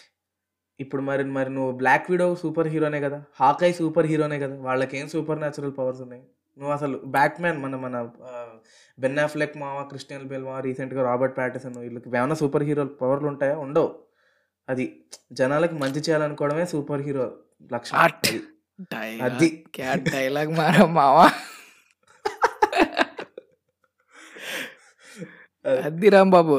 [0.79, 3.19] ఇప్పుడు మరి మరి నువ్వు 'బ్లాక్ విడో' సూపర్ హీరోనే కదా!
[3.39, 4.57] 'హాకై' సూపర్ హీరోనే కదా!
[4.67, 6.23] వాళ్ళకేం సూపర్ న్యాచురల్ పవర్స్ ఉన్నాయి?
[6.59, 7.97] నువ్వు అసలు 'బ్యాట్‌మ్యాన్' మన మన
[8.31, 8.53] ఆహ్,
[8.99, 13.57] 'బెన్ అఫ్లెక్' మామ, 'క్రిస్టియన్ బేల్' మామ, రీసెంట్‌గా 'రాబర్ట్ ప్యాటిసన్' వీళ్ళకి ఏమన్నా సూపర్ హీరో పవర్లు ఉంటాయా?
[13.67, 13.91] ఉండవు.
[14.69, 14.85] అది
[15.33, 17.27] జనాలకి మంచి చేయాలనుకోవడమే సూపర్ హీరో
[17.71, 17.99] లక్షణం.
[18.01, 18.17] వాట్?
[18.23, 18.39] అది.
[18.93, 19.49] డైలాగ్ అది.
[19.75, 21.27] క్యా డైలాగ్ మారావు మావా.
[25.87, 26.09] అది.
[26.11, 26.57] రాంబాబు.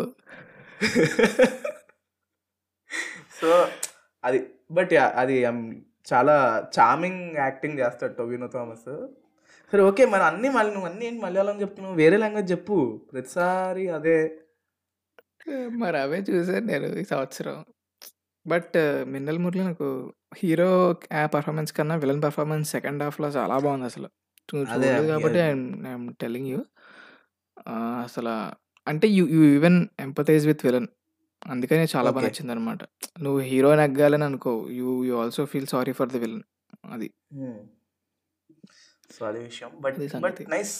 [3.39, 3.49] సో
[4.23, 4.39] అది.
[4.71, 4.93] బట్!
[5.15, 5.35] అది
[6.07, 6.35] చాలా
[6.75, 8.89] చార్మింగ్ యాక్టింగ్ చేస్తాడు 'టొవినో థామస్.'
[9.73, 10.03] సరే ఓకే.
[10.05, 11.95] మరి అన్నీ మళ్ళీ నువ్వు అన్నీ ఏంటి మలయాళం చెప్తున్నావు?
[11.95, 12.77] వేరే లాంగ్వేజ్ చెప్పు.
[13.11, 14.17] ప్రతిసారి అదే.
[15.79, 17.57] మరి అవే చూసాను నేను ఈ సంవత్సరం.
[18.47, 18.75] బట్
[19.07, 19.88] 'మిన్నల్ మురళి' నాకు
[20.38, 20.69] హీరో
[21.13, 24.10] ఆ పెర్ఫార్మన్స్ కన్నా విలన్ పెర్ఫార్మన్స్ సెకండ్ హాఫ్‌లో చాలా బాగుంది అసలు.
[24.49, 26.60] చూడలేదు కాబట్టి ఐయామ్ టెల్లింగ్ యూ.
[28.05, 28.29] అసల
[28.88, 30.89] అంటే you you even empathize with villain.
[31.45, 32.25] అందుకనే చాలా బా ఓకే.
[32.25, 32.81] నచ్చిందనమాట.
[33.25, 34.62] నువ్వు హీరో నెగ్గాలని అనుకోవు.
[34.79, 36.45] You you also feel sorry for the villain.
[36.89, 37.10] అది.
[37.33, 37.60] హ్మ్.
[39.10, 39.71] సో అది విషయం.
[39.81, 40.39] But but.
[40.49, 40.75] నైస్.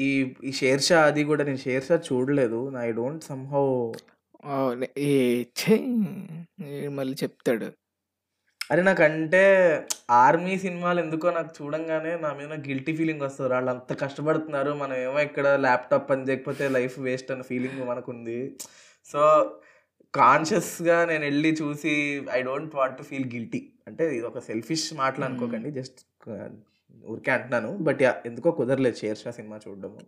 [0.00, 0.08] ఈ
[0.44, 2.60] ఈ 'షేర్‌షా' అది కూడా నేను 'షేర్‌షా' చూడలేదు.
[2.80, 3.66] ఐ డోంట్ సమ్‌హౌ
[5.04, 5.12] ఏ
[5.58, 5.76] ఛీ!
[6.68, 7.68] ఈడు మళ్ళీ చెప్తాడు.
[8.70, 9.42] అరే నాకంటే
[10.18, 13.54] ఆర్మీ సినిమాలు ఎందుకో నాకు చూడంగానే నా మీద గిల్టీ ఫీలింగ్ వస్తది.
[13.54, 14.72] ఆళ్ళంత కష్టపడుతున్నారు.
[14.74, 18.38] మనం ఏమో ఇక్కడ ల్యాప్‌టాప్ పని చేయకపోతే లైఫ్ వేస్ట్ అన్న ఫీలింగ్ మనకుంది.
[19.08, 19.22] సో
[20.14, 21.94] కాన్షియస్‌గా నేనెళ్ళి చూసి
[22.32, 23.60] I don't want to feel guilty.
[23.88, 25.30] అంటే ఇదొక సెల్ఫిష్ మాటలు హ్మ్.
[25.30, 25.70] అనుకోకండి.
[25.78, 26.00] జస్ట్
[27.04, 27.70] ఊరికే అంటున్నాను.
[27.86, 28.18] But yeah!
[28.26, 30.00] ఎందుకో కుదరలేదు 'షేర్‌షా' సినిమా చూడడము.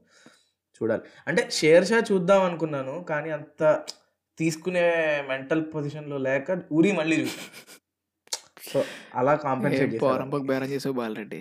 [0.81, 1.03] చూడాలి.
[1.29, 2.95] అంటే 'షేర్‌షా' చూద్దాం అనుకున్నాను.
[3.11, 3.63] కానీ అంత
[4.39, 4.85] తీసుకునే
[5.29, 7.43] మెంటల్ పొజిషన్‌లో లేక ఉరి మళ్ళీ చూసా.
[8.71, 8.79] సో,
[9.15, 9.95] అలా కాంపెన్సేట్.
[10.03, 11.41] పోరంబోకు బేరం చేసావు బాలరెడ్డి.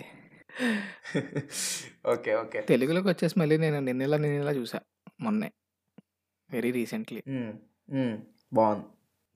[2.06, 2.30] ఓకే.
[2.34, 2.60] ఓకే.
[2.70, 4.78] తెలుగులోకొచ్చేసి మళ్ళీ నేను 'నిన్నెలా నిన్నెలా' చూసా
[5.20, 5.48] మొన్నే.
[6.50, 7.20] Very recently.
[8.52, 8.86] బావుంది.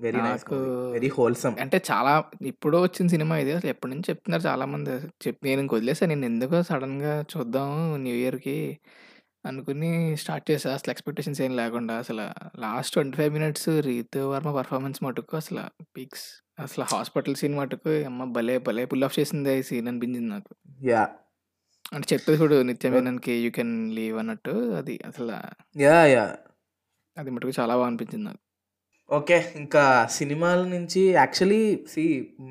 [0.00, 0.59] వెరీ నైస్ నాకు.
[0.94, 1.57] Very wholesome.
[1.61, 3.52] అంటే చాలా ఇప్పుడో వచ్చిన సినిమా ఇది.
[3.52, 4.94] అసలు ఎప్పటి నుంచి చెప్తున్నారు చాలామంది.
[5.24, 6.07] చెప్ నేను ఇంక వదిలేసా.
[6.07, 7.70] నేను ఎందుకో సడెన్‌గా చూద్దాం
[8.02, 8.57] న్యూ ఇయర్‌కి
[9.45, 9.90] అనుకుని
[10.22, 10.70] స్టార్ట్ చేశా.
[10.76, 12.20] అసలు ఎక్స్‌పెక్టేషన్స్ ఏం లేకుండా అసల
[12.64, 15.61] last 25 minutes Ritu Varma performance మటుకు అసల
[15.95, 16.26] పీక్స్.
[16.59, 20.53] అసల హాస్పిటల్ సీన్ మటుకు యమ్మ భలే భలే పుల్ ఆఫ్ చేసిందే ఈ సీన్ అనిపించింది నాకు.
[20.88, 21.12] యాహ్!
[21.92, 25.30] అంటే చెప్పేది చూడు 'నిత్యమేనన్‌కి యూ కెన్ లీవ్' అన్నట్టు అది అసల
[25.84, 26.09] యాహ్!
[26.14, 26.34] యాహ్!
[27.16, 28.40] అది మటుకు చాలా బా అనిపించింది నాకు.
[29.14, 29.36] ఓకే.
[29.56, 32.04] ఇంకా సినిమాల నుంచి యాక్చువల్లీ సీ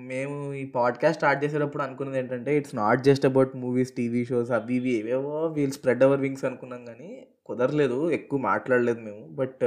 [0.10, 4.76] మేము ఈ పాడ్‌కాస్ట్ స్టార్ట్ చేసేటప్పుడు అనుకున్నది ఏంటంటే it's not just about movies, TV shows అవి
[4.76, 7.10] ఇవి ఏవేవో వీల్ స్ప్రెడ్ అవర్ వింగ్స్ అనుకున్నాం గానీ
[7.46, 8.12] కుదరలేదు.
[8.12, 9.28] ఎక్కువ మాట్లాడలేదు మేము.
[9.32, 9.64] బట్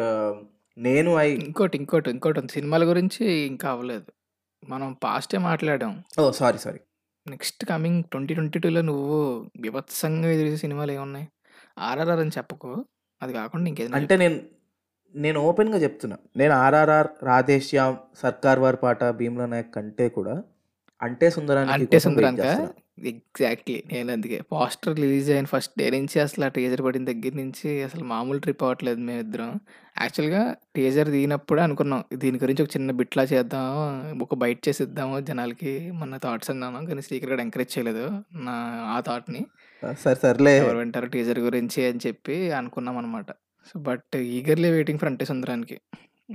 [0.76, 2.52] నేను ఐ ఇంకోటి, ఇంకోటి, ఇంకోటుంది.
[2.52, 4.08] సినిమాల గురించి ఇంకా అవ్వలేదు.
[4.62, 5.92] మనం పాస్టే మాట్లాడాం.
[6.20, 6.32] Oh!
[6.32, 6.58] Sorry.
[6.58, 6.80] Sorry.
[7.26, 9.16] Next coming 2022లో నువ్వు
[9.60, 11.26] బీభత్సంగా ఎదురుచూసే సినిమాలు ఏమున్నాయి?
[11.78, 12.70] 'ఆర్ఆర్ఆర్' అని చెప్పకు.
[13.22, 14.16] అది కాకుండా ఇంకేదైనా అంటే.
[14.16, 14.36] నేను
[15.14, 16.16] నేను ఓపెన్‌గా చెప్తున్నా.
[16.36, 20.34] నేను 'ఆర్ఆర్ఆర్', 'రాధేశ్యామ్', 'సర్కార్ వార్ పాట', 'భీమ్లా నాయక్' కంటే కూడా
[21.00, 22.44] 'అంటే సుందరానికి' అంటే సుందరానికా?
[22.44, 22.72] చేస్తున్నా.
[23.10, 23.76] ఎగ్జాక్ట్‌లీ.
[23.90, 28.04] నేను అందుకే పోస్టర్ రిలీజ్ అయిన ఫస్ట్ డే నుంచి అసలు ఆ టీజర్ పడిన దగ్గర నుంచి అసలు
[28.04, 29.50] మామూలు ట్రిప్ అవ్వట్లేదు మేమిద్దరం.
[29.96, 30.42] యాక్చువల్‌గా
[30.74, 32.02] టీజర్ దిగినప్పుడే అనుకున్నాం.
[32.16, 33.66] దీని గురించి ఒక చిన్న బిట్‌లా చేద్దాం.
[34.22, 36.80] ఒక బైట్ చేసి ఇద్దాము జనాలకి మన థాట్స్ అన్నాను.
[36.90, 38.06] కానీ శ్రీకర్ గాడు ఎంకరేజ్ చేయలేదు
[38.46, 38.54] నా
[38.88, 39.42] ఆ థాట్‌ని.
[39.98, 40.54] సరే సర్లే.
[40.60, 43.28] ఎవరు వింటారు టీజర్ గురించి అని చెప్పి అనుకున్నామనమాట.
[43.66, 45.78] So, but eagerly waiting for 'Ante Sundaraniki'.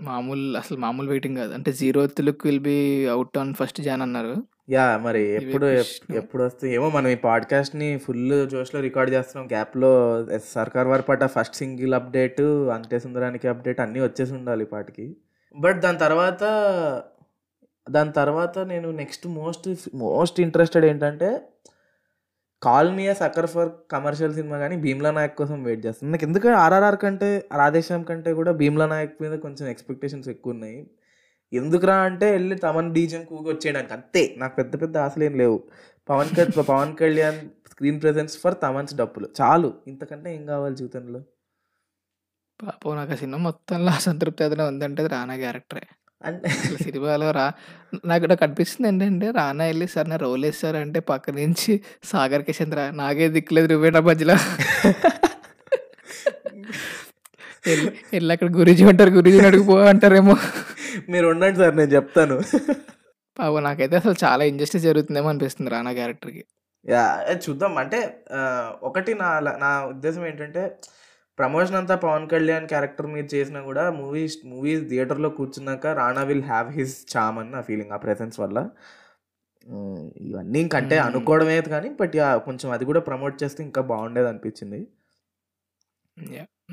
[0.04, 1.52] మామూలు అసలు మామూలు వెయిటింగ్ కాదు.
[1.54, 2.78] అంటే 'zeroth look will be
[3.08, 4.34] out on first Jan' అన్నారు.
[4.72, 4.96] యాహ్!
[5.06, 6.16] మరి ఎప్పుడు ఎప్ విష్ణు.
[6.20, 8.24] ఎప్పుడొస్తాయి ఏమో మనం ఈ పాడ్‌కాస్ట్‌ని ఫుల్
[8.54, 9.48] జోష్‌లో రికార్డ్ చేస్తున్నాం.
[9.48, 9.92] గ్యాప్‌లో
[10.50, 15.08] 'సర్కార్ వార్ పాట' ఫస్ట్ సింగిల్ అప్డేటు, 'అంటే సుందరానికి' అప్డేట్ అన్నీ వచ్చేసి ఉండాలి ఈ పాటికి.
[15.56, 16.44] బట్ దాని తర్వాత
[17.88, 19.68] దాని తర్వాత నేను నెక్స్ట్ మోస్ట్
[20.02, 21.30] మోస్ట్ ఇంట్రెస్టెడ్ ఏంటంటే
[22.62, 27.00] 'call me sucker for' commercial cinema కానీ 'భీమ్లా నాయక్' కోసం వెయిట్ చేస్తాను నాకు ఎందుకంటే 'ఆర్ఆర్ఆర్'
[27.04, 30.80] కంటే 'రాధేశ్యామ్' కంటే కూడా 'భీమ్లా నాయక్' మీద కొంచెం ఎక్స్‌పెక్టేషన్స్ ఎక్కువ ఉన్నాయి
[31.54, 34.24] ఎందుకురా అంటే వెళ్ళి తమన్ డీజెని కూగొచ్చేయడానికి అంతే.
[34.38, 35.58] నాకు పెద్ద పెద్ద ఆశలు ఏం లేవు.
[36.10, 37.40] Pavan Kalyan Pavan Kalyan
[37.72, 39.30] screen presence for Thaman's డప్పులు.
[39.40, 39.72] చాలు.
[39.92, 41.22] ఇంతకంటే ఏం కావాలి జీవితంలో?
[42.60, 45.84] పాపం నాకు ఆ సినిమా మొత్తంలో అసంతృప్తి ఏదైనా ఉందంటే రానా క్యారెక్టరే.
[46.22, 46.50] అంటే
[46.84, 47.46] సినిమాలో రా
[48.06, 52.76] నాకు నాకు అనిపిస్తుంది ఏంటంటే రానా ఎళ్ళి సార్ నా రోల్ ఏసారు అంటే పక్క నుంచి 'సాగర్ కిషన్'
[52.76, 54.36] రా నాకే దిక్కులేదు నువ్వేనా మధ్యలో.
[57.68, 59.12] ఎళ్ళి ఎళ్ళి అక్కడ గురూజీ ఉంటారు.
[59.12, 60.36] గురూజీని అడుగు అంటారేమో.
[61.10, 62.38] మీరు ఉండండి సార్ నేను చెప్తాను.
[63.38, 66.44] పాపం నాకైతే అసలు చాలా ఇంజస్టిస్ జరుగుతుందేమో అనిపిస్తుంది రానా క్యారెక్టర్‌కి.
[67.46, 67.74] చూద్దాం.
[67.78, 68.00] అంటే
[68.84, 69.28] ఒకటి నా
[69.64, 70.64] నా ఉద్దేశ్యం ఏంటంటే
[71.42, 76.70] ప్రమోషన్ అంతా పవన్ కళ్యాణ్ క్యారెక్టర్ మీద చేసినా కూడా మూవీస్ మూవీ థియేటర్‌లో కూర్చున్నాక Rana will have
[76.78, 78.58] his charm అని నా ఫీలింగ్ ఆ ప్రెజెన్స్ వల్ల.
[80.28, 80.96] ఇవన్నీ ఇంకంటే.
[81.08, 82.16] అనుకోవడమే కానీ బట్!
[82.48, 84.82] కొంచెం అది కూడా ప్రమోట్ చేస్తే ఇంకా బాగుండేది అనిపించింది.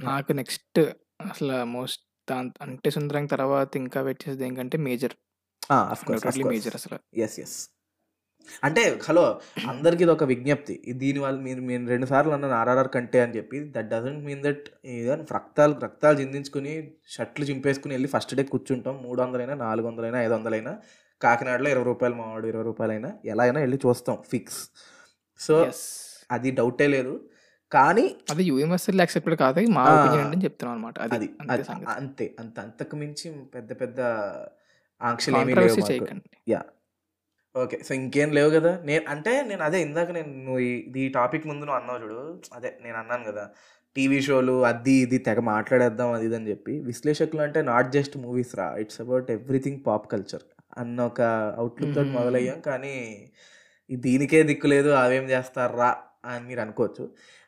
[0.05, 0.81] నాకు నెక్స్ట్
[1.25, 5.16] అసల మోస్ట్ దాన్ 'అంటే సుందరానికి' తర్వాత ఇంకా వెయిట్ చేసేది ఏంటంటే 'మేజర్'.
[6.47, 6.95] 'మేజర్' అసల.
[7.14, 7.37] యెస్.
[7.41, 7.59] యెస్.
[8.63, 9.25] అంటే హలో!
[9.73, 10.75] అందరికి ఇదొక విజ్ఞప్తి.
[11.01, 13.59] దీనివల్ల మీరు నేను 2 సార్లు అన్నాను 'ఆర్ఆర్ఆర్' కంటే అని చెప్పి.
[13.75, 16.73] దట్ డజంట్ మీన్ దట్ ఏదో రక్తాలు రక్తాలు చిందించుకొని
[17.15, 18.97] షర్టులు చింపేసుకొని ఎళ్ళి ఫస్ట్ డే కూర్చుంటాం.
[19.05, 20.75] 300 400 500
[21.21, 21.95] కాకినాడలో రూ.
[21.95, 22.73] 20 మావాడు రూ.
[22.73, 24.61] 20 ఎలా అయినా ఎళ్ళి చూస్తాం ఫిక్స్.
[25.41, 25.57] సో.
[26.31, 27.13] అది డౌటే లేదు.
[27.73, 29.61] కానీ అది యూనివర్సల్లీ యాక్సెప్టెడ్ కాదు.
[29.77, 29.85] మా
[30.25, 30.97] అంటే చెప్తున్నాం అనమాట.
[31.07, 31.27] అది.
[31.45, 31.63] అంతే.
[31.97, 32.27] అంతే.
[32.43, 33.27] అంత అంతకు మించి
[33.57, 33.99] పెద్ద పెద్ద
[35.01, 35.91] లేవు కాంట్రవర్సీ మాకు.
[35.91, 36.29] చేయకండి.
[36.49, 36.69] యాహ్!
[37.59, 37.77] ఓకే.
[37.83, 38.73] సో, ఇంకేం లేవు కదా!
[38.85, 42.19] నేను అంటే నేను అదే ఇందాక నేను నువ్వు ఈ ఈ టాపిక్ ముందు నువ్వు అన్నావు చూడు.
[42.57, 43.45] అదే నేను అన్నాను కదా!
[43.97, 46.75] టీవీ షోలు అది ఇది తెగ మాట్లాడేద్దాం అది ఇది అని చెప్పి.
[46.89, 48.69] విశ్లేషకులు అంటే నాట్ జస్ట్ మూవీస్ రా.
[48.83, 50.45] It's about everything pop culture
[50.77, 51.21] అన్న ఒక
[51.59, 52.13] అవుట్‌లుక్ తోటి.
[52.19, 52.59] మొదలయ్యాం.
[52.69, 52.95] కానీ
[53.91, 55.91] దీనికే దిక్కు లేదు అవేం చేస్తార్రా
[56.27, 57.05] అని మీరు అనుకోవచ్చు.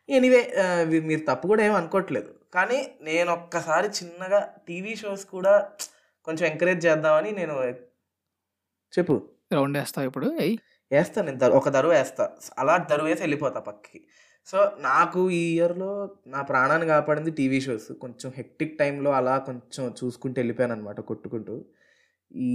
[0.09, 0.43] ఎనీవే
[1.09, 2.31] మీరు తప్పు కూడా ఏమి అనుకోవట్లేదు.
[2.53, 5.55] కానీ నేను ఒక్కసారి చిన్నగా టీవీ షోస్ కూడా
[6.27, 7.55] కొంచెం ఎంకరేజ్ చేద్దామని నేను
[8.93, 9.17] చెప్పు.
[9.51, 10.27] రౌండ్ వేస్తావు ఇప్పుడు?
[10.43, 10.55] ఎయ్.
[10.91, 12.25] ఏస్తా నేను ద ఒక దరువు వేస్తా
[12.59, 13.99] అలా దరువు వేసి వెళ్ళిపోతా పక్కకి.
[14.49, 15.91] సో, నాకు ఈ ఇయర్‌లో
[16.27, 17.89] నా ప్రాణాన్ని కాపాడింది టీవీ షోస్.
[18.05, 21.55] కొంచెం హెక్టిక్ టైంలో అలా కొంచెం చూసుకుంటూ వెళ్ళిపోయాను అనమాట కొట్టుకుంటూ.
[22.31, 22.53] ఈ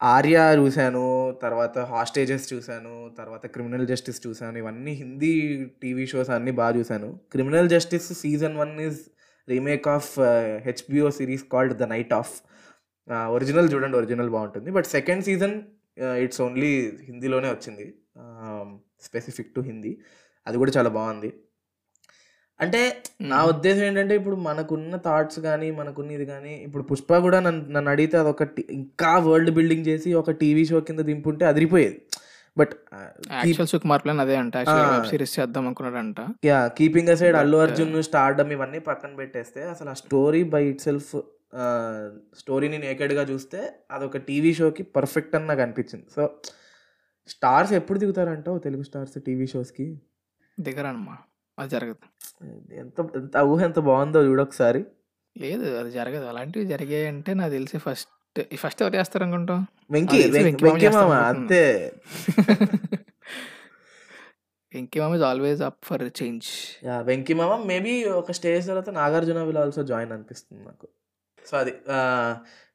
[0.00, 1.04] 'ఆర్య' చూశాను
[1.42, 5.32] తర్వాత 'హాస్టేజెస్' చూశాను తర్వాత 'క్రిమినల్ జస్టిస్' చూశాను ఇవన్నీ హిందీ
[5.82, 7.08] టీవీ షోస్ అన్నీ బాగా చూసాను.
[7.32, 9.00] 'Criminal Justice' season one is
[9.48, 10.10] remake of
[10.66, 12.34] HBO series called 'The Night Of'
[13.34, 15.56] original చూడండి ఒరిజినల్ బాగుంటుంది but second season
[15.96, 16.70] it's only
[17.04, 17.86] హిందీలోనే వచ్చింది.
[19.00, 19.92] Specific to Hindi.
[20.46, 21.30] అది కూడా చాలా బావుంది.
[22.60, 27.64] అంటే నా ఉద్దేశం ఏంటంటే ఇప్పుడు మనకున్న థాట్స్ కానీ మనకున్న ఇది కానీ ఇప్పుడు పుష్ప కూడా నన్ను
[27.70, 31.98] నన్ను అడిగితే అదొక ఇంకా వరల్డ్ బిల్డింగ్ చేసి ఒక టీవీ షో కింద దింపుంటే అదిరిపోయేది
[32.56, 32.72] బట్
[33.32, 34.56] యాక్చువల్ సుకుమార్ ప్లాన్ అదే అంట.
[34.56, 39.92] వెబ్ సిరీస్ చేద్దాం అనుకున్నాడంట yeah keeping aside Allu Arjun stardom ఇవన్నీ పక్కన పెట్టేస్తే అసలు ఆ
[39.94, 41.16] స్టోరీ బై ఇట్ సెల్ఫ్
[42.40, 46.22] స్టోరీని నేకెడ్గా చూస్తే అదొక టీవీ షోకి పర్ఫెక్ట్ అని నాకు అనిపించింది సో
[47.28, 49.86] స్టార్స్ ఎప్పుడు దిగుతారంటావు తెలుగు స్టార్స్ టీవీ షోస్కి
[50.58, 51.16] దిగరనమ్మా
[51.58, 52.06] అది జరగదు.
[52.82, 54.82] ఎంత ఎంత ఊహ ఎంత బాగుందో చూడొకసారి
[55.36, 56.26] లేదు అది జరగదు.
[56.26, 58.12] అలాంటివి జరిగాయి అంటే నాకు తెలిసి ఫస్ట్
[58.62, 61.62] ఫస్ట్ ఎవరు చేస్తారు అనుకుంటాం వెంకీ వెంకీ మామ అంతే.
[64.72, 66.48] Venky Mama is always up for change
[66.88, 70.86] yeah Venky Mama maybe ఒక స్టేజ్ తర్వాత నాగార్జున విల్ ఆల్సో జాయిన్ అనిపిస్తుంది నాకు.
[71.48, 71.72] సో అది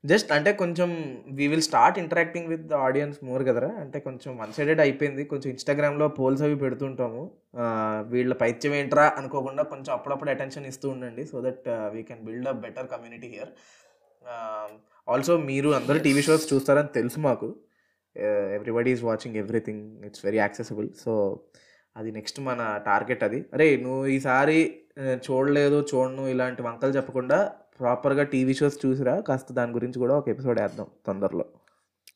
[0.03, 0.89] జస్ట్ అంటే కొంచెం
[1.39, 3.69] we will start interacting with the audience more కదరా?
[3.83, 5.23] అంటే కొంచెం వన్ సైడెడ్ అయిపోయింది.
[5.31, 7.21] కొంచెం ఇన్స్టాగ్రామ్లో పోల్స్ అవి పెడుతుంటాము.
[8.13, 12.55] వీళ్ళ పైత్యం ఏంట్రా అనుకోకుండా కొంచెం అప్పుడప్పుడు అటెన్షన్ ఇస్తూ ఉండండి so that we can build a
[12.65, 13.51] better community here
[15.07, 17.47] also మీరు అందరూ టీవీ షోస్ చూస్తారని తెలుసు మాకు.
[18.57, 21.13] Everybody is watching everything it's very accessible so
[21.95, 23.39] అది నెక్స్ట్ మన టార్గెట్ అది.
[23.53, 24.59] అరే నువ్వు ఈసారి
[25.25, 27.39] చూడలేదు చూడను ఇలాంటి వంకలు చెప్పకుండా
[27.81, 29.19] ప్రాపర్గా టీవీ షోస్ చూసిరా?
[29.19, 31.45] కాస్త దాని గురించి కూడా ఒక ఎపిసోడ్ వేద్దాం తొందరలో.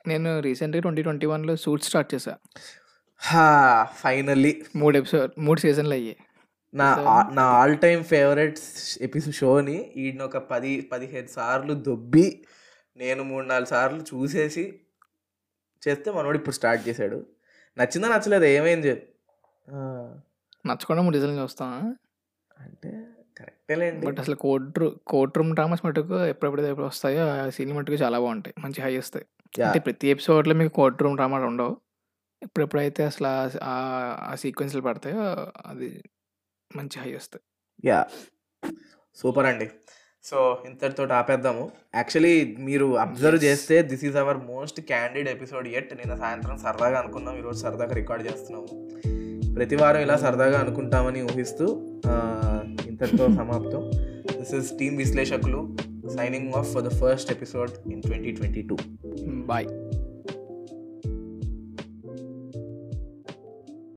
[0.08, 2.38] నేను రీసెంట్గా ట్వంటీ ట్వంటీ వన్లో సూట్ స్టార్ట్ చేశా.
[3.84, 4.52] ఫైనల్లీ.
[4.76, 6.18] మూడు ఎపిసోడ్ మూడు సీజన్లు అయ్యాయి.
[6.74, 6.88] నా
[7.34, 8.60] నా ఆల్ టైమ్ ఫేవరెట్
[9.02, 12.46] ఎపిసోడ్ షోని ఈయన ఒక పది పదిహేను సార్లు దొబ్బి
[12.98, 14.80] నేను మూడు నాలుగు సార్లు చూసేసి
[15.88, 17.26] చేస్తే మనోడు ఇప్పుడు స్టార్ట్ చేశాడు.
[17.78, 19.12] నచ్చిందా నచ్చలేదు ఏమైంది చెప్పు.
[20.68, 21.98] నచ్చకుండా మూడు సీజన్లు చూస్తాం
[22.60, 22.92] అంటే
[23.38, 24.08] కరెక్టేలేండి.
[24.08, 28.20] బట్ అసలు court room court room dramas మటుకు ఎప్పుడెప్పుడు ఎప్పుడు వస్తాయో ఆ సీన్ మటుకు చాలా
[28.20, 28.54] బాగుంటాయి.
[28.60, 29.26] మంచి హై వస్తాయి.
[29.64, 31.78] అంటే ప్రతి ఎపిసోడ్లో మీకు కోర్ట్ రూమ్ డ్రామా ఉండవు.
[32.44, 35.18] ఎప్పుడెప్పుడైతే అసలు ఆ- సీక్వెన్స్లు పడతాయో
[35.66, 36.04] అది
[36.76, 37.90] మంచి హై వస్తాయి.
[37.90, 38.06] యా.
[39.16, 39.70] సూపర్ అండి
[40.24, 41.72] సో ఇంతటితో ఆపేద్దాము.
[41.96, 43.44] యాక్చువల్లీ మీరు అబ్జర్వ్.
[43.44, 47.38] చేస్తే this is our most candid episode at నిన్న సాయంత్రం సరదాగా అనుకున్నాం.
[47.38, 48.90] ఈరోజు సరదాగా రికార్డ్ చేస్తున్నాము.
[49.56, 51.92] ప్రతి వారం ఇలా సరదాగా అనుకుంటామని ఊహిస్తూ
[52.96, 53.82] ఆ, ఇంతటితో సమాప్తం
[54.40, 55.60] this is team Vishleshakulu
[56.10, 58.76] signing off for the first episode in twenty twenty two
[59.48, 59.68] bye